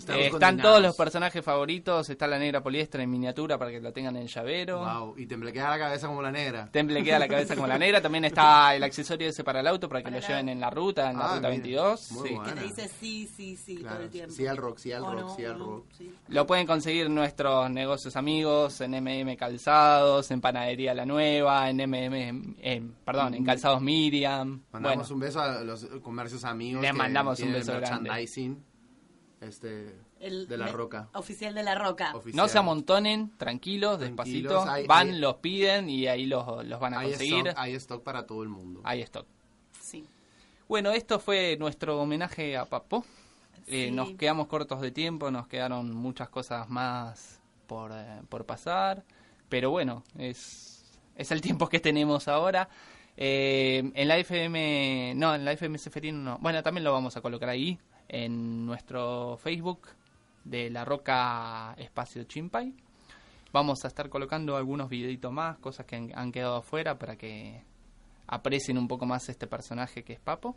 [0.09, 3.91] Eh, están todos los personajes favoritos, está la negra poliéster en miniatura para que lo
[3.93, 4.81] tengan en llavero.
[4.81, 6.68] Wow, y te queda la cabeza como la negra.
[6.70, 8.01] Temple queda la cabeza como la negra.
[8.03, 11.11] También está el accesorio ese para el auto para que lo lleven en la ruta,
[11.11, 12.12] en la Ah, ruta mira, 22.
[12.12, 12.35] muy sí.
[12.45, 14.35] Que te dice sí, sí, sí todo el tiempo.
[14.35, 15.87] sí al rock, sí al rock, no, sí al no, rock.
[15.97, 16.14] sí.
[16.28, 22.55] Lo pueden conseguir nuestros negocios amigos, en MM Calzados, en Panadería La Nueva, en MM,
[22.61, 24.62] en- perdón, en Calzados Miriam.
[24.72, 26.83] Mandamos bueno, un beso a los comercios amigos.
[26.83, 28.64] Les mandamos un beso merchandising,
[29.41, 31.09] Este, El de la me- roca.
[31.14, 32.12] Oficial de la roca.
[32.35, 34.71] no se amontonen, tranquilos, Tranquilos, despacito.
[34.71, 37.47] hay- van, hay- los piden y ahí los, los van a Hay conseguir.
[37.49, 38.81] stock, hay stock para todo el mundo.
[38.85, 39.27] Hay stock.
[39.81, 40.05] Sí.
[40.68, 43.05] Bueno, esto fue nuestro homenaje a Papo.
[43.66, 43.91] Eh, Sí.
[43.93, 49.05] nos quedamos cortos de tiempo, nos quedaron muchas cosas más por, eh, por pasar.
[49.49, 50.85] Pero bueno, es,
[51.16, 52.68] es el tiempo que tenemos ahora.
[53.17, 56.39] Eh, en la FM, no, en la FM Seferino no.
[56.39, 59.89] Bueno, también lo vamos a colocar ahí, en nuestro Facebook
[60.45, 62.75] de La Roca Espacio Chimpay.
[63.53, 67.63] Vamos a estar colocando algunos videitos más, cosas que han, han quedado afuera para que
[68.29, 70.55] aprecien un poco más este personaje que es Papo.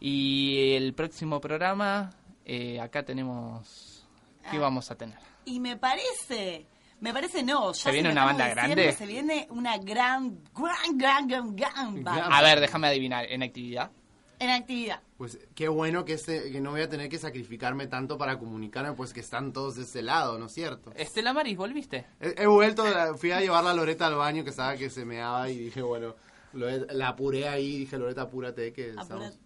[0.00, 2.10] Y el próximo programa,
[2.44, 4.06] eh, acá tenemos...
[4.50, 4.60] ¿Qué Ah.
[4.60, 5.18] vamos a tener?
[5.46, 6.66] Y me parece,
[7.04, 7.74] me parece no.
[7.74, 8.90] Ya ¿Se viene una banda grande?
[8.92, 12.26] Se viene una gran, gran, gran, gran, gran banda.
[12.34, 13.90] A ver, déjame adivinar, en actividad.
[14.38, 15.02] En actividad.
[15.18, 18.94] Pues qué bueno que, este, que no voy a tener que sacrificarme tanto para comunicarme,
[18.94, 20.92] pues que están todos de este lado, ¿no es cierto?
[20.96, 22.06] Estela Maris, ¿volviste?
[22.20, 22.84] He, he vuelto,
[23.18, 26.14] fui a llevar la Loreta al baño que estaba que se meaba y dije, bueno,
[26.54, 29.38] la apuré ahí, dije, Loreta, apúrate, que Apura- estamos...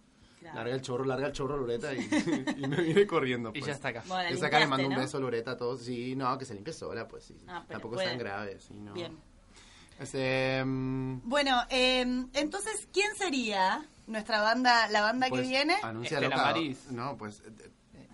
[0.51, 0.57] claro.
[0.57, 1.99] Larga el chorro, larga el chorro, Loreta, y,
[2.57, 3.49] y me vine corriendo.
[3.49, 3.65] Y Pues.
[3.65, 4.03] ya está acá.
[4.07, 5.81] Bueno, la Esa acá le mando un beso, Loreta, a todos.
[5.83, 7.37] Sí, no, que se limpie sola, pues sí.
[7.47, 8.05] Ah, Tampoco puede.
[8.07, 8.93] es tan grave, sí, no.
[8.93, 9.17] Bien.
[9.99, 12.01] Este, mm, Bueno, eh,
[12.33, 15.75] entonces, ¿quién sería nuestra banda, la banda pues, que viene?
[15.83, 16.91] Anúncialo, Estela cada- Maris.
[16.91, 17.41] No, pues...
[17.45, 18.07] eh,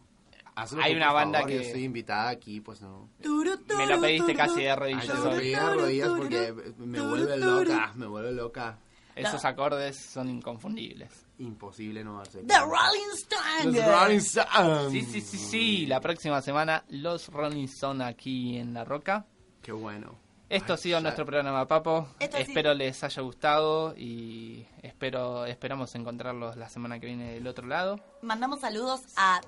[0.55, 3.09] hazlo Hay una banda favor, que- Yo estoy invitada aquí, pues no.
[3.21, 5.37] Turu, turu, Me lo pediste turu, casi de Ay, rodillas lo hoy.
[5.37, 8.79] pedí de rodillas porque me vuelve loca, me vuelve loca.
[9.15, 11.24] Esos acordes son inconfundibles.
[11.37, 12.59] Imposible no darse The.
[12.59, 13.75] Rolling Stones.
[13.75, 14.91] Los Rolling Stones.
[14.91, 15.85] Sí, sí, sí, sí.
[15.85, 19.25] La próxima semana los Rolling Stone aquí en La Roca.
[19.61, 20.15] Qué bueno.
[20.47, 22.07] Esto ha sido ya- nuestro programa, Papo.
[22.19, 27.47] Esto ha espero les haya gustado y espero esperamos encontrarlos la semana que viene del
[27.47, 27.99] otro lado.
[28.21, 29.41] Mandamos saludos a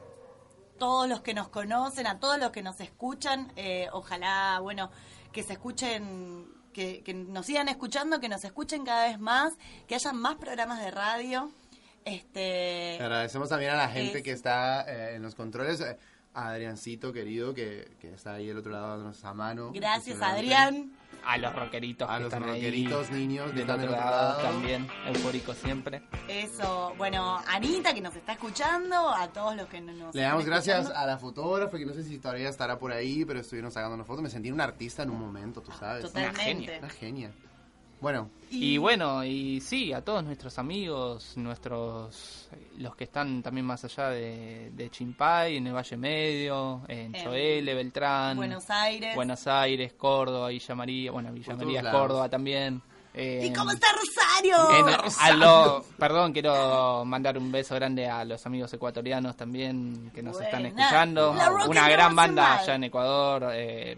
[0.80, 3.52] todos los que nos conocen, a todos los que nos escuchan.
[3.56, 4.90] Eh, ojalá, bueno,
[5.32, 9.54] que se escuchen, que, que nos sigan escuchando, que nos escuchen cada vez más,
[9.88, 11.52] que haya más programas de radio.
[12.08, 15.82] Este, Agradecemos también a la gente es- que está eh, en los controles.
[15.82, 15.97] eh,
[16.34, 19.72] A Adriancito, querido, que, que está ahí del otro lado dándonos a mano.
[19.74, 20.22] Gracias.
[20.22, 20.91] Adrián.
[21.26, 24.12] A los rockeritos A que los están ahí rockeritos, niños que están otro del otro
[24.12, 26.01] lado también, eufóricos siempre.
[26.30, 30.45] Eso, bueno, Anita que nos está escuchando, a todos los que no nos Le damos
[30.45, 31.03] gracias escuchando.
[31.03, 34.05] a la fotógrafa, que no sé si todavía estará por ahí, pero estuvieron sacando una
[34.05, 34.22] foto.
[34.22, 36.03] Me sentí un artista en un momento, tú sabes.
[36.05, 36.39] Totalmente.
[36.39, 36.80] Una genia.
[36.80, 37.32] Una genia.
[38.00, 43.84] Bueno, Y, bueno, y sí, a todos nuestros amigos, nuestros los que están también más
[43.84, 49.16] allá de, de Chimpay, en el Valle Medio, en Choele, Beltrán, Buenos Aires.
[49.16, 51.91] Buenos Aires, Córdoba, Villa María, bueno, Villa Por María.
[51.91, 52.82] Córdoba también.
[53.16, 54.80] ¿Y en- cómo está Rosario?
[54.93, 60.22] en- a lo- perdón, quiero mandar un beso grande a los amigos ecuatorianos también que
[60.22, 61.36] nos están escuchando.
[61.68, 63.50] Una gran banda allá en Ecuador.
[63.54, 63.98] eh,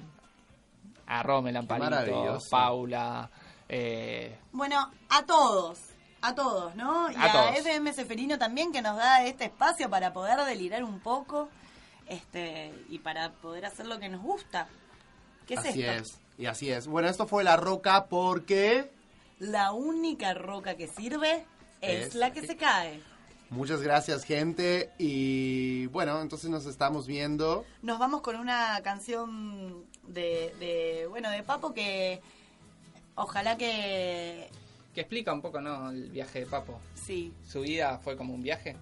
[1.11, 2.37] a Rome Lamparito.
[2.51, 3.29] Paula.
[3.69, 5.79] Eh, Bueno, a todos,
[6.21, 7.09] a todos, ¿no?
[7.11, 7.55] Y A a, todos.
[7.59, 11.49] FM Seferino también que nos da este espacio para poder delirar un poco
[12.07, 14.67] este y para poder hacer lo que nos gusta.
[15.47, 16.03] ¿Qué es así esto?
[16.03, 16.19] es.
[16.37, 16.87] Y así es.
[16.87, 18.91] Bueno, esto fue La Roca porque...
[19.39, 21.45] La única roca que sirve
[21.81, 23.01] es, Es la que se cae.
[23.49, 24.91] Muchas gracias, gente.
[24.97, 27.65] Y bueno, entonces nos estamos viendo.
[27.81, 32.21] Nos vamos con una canción de, de bueno, de Papo que
[33.19, 34.49] ojalá que
[34.93, 35.91] que explica un poco, ¿no?
[35.91, 36.79] El viaje de Papo.
[36.95, 38.75] sí, Su vida fue como un viaje.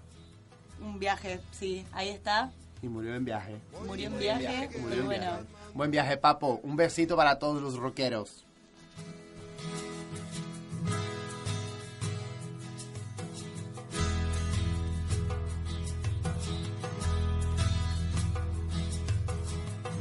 [0.80, 2.50] un viaje, sí, ahí está.
[2.80, 3.56] Y murió en viaje.
[3.84, 4.78] Murió en Murió en viaje, viaje.
[4.78, 5.44] Murió bueno, viaje.
[5.74, 6.60] Buen viaje, papo.
[6.62, 8.44] Un besito para todos los rockeros.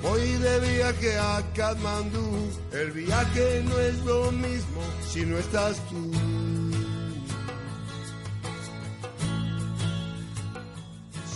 [0.01, 6.11] Voy de viaje a Katmandú, el viaje no es lo mismo si no estás tú.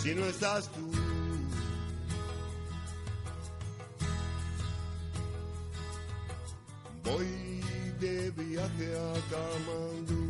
[0.00, 0.90] Si no estás tú.
[7.04, 7.60] Voy
[8.00, 10.21] de viaje a Katmandú.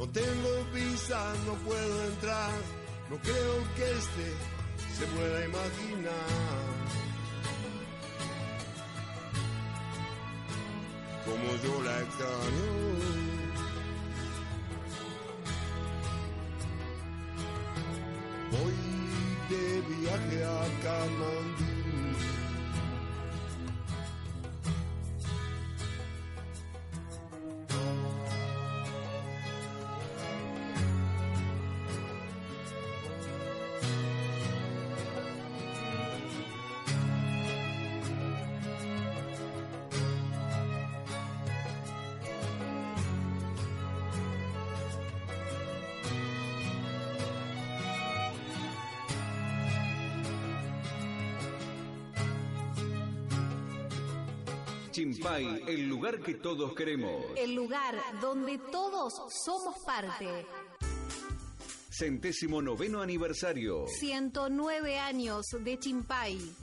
[0.00, 2.52] No tengo visa, no puedo entrar.
[3.10, 4.32] No creo que este
[4.96, 6.14] se pueda imaginar.
[11.26, 12.70] Como yo la extraño.
[18.52, 18.76] Voy
[19.50, 21.69] de viaje a Katmandú.
[55.38, 57.24] El lugar que todos queremos.
[57.36, 59.12] El lugar donde todos
[59.44, 60.46] somos parte.
[61.90, 63.86] Centésimo noveno aniversario.
[63.86, 66.56] 109 años de Chimpay.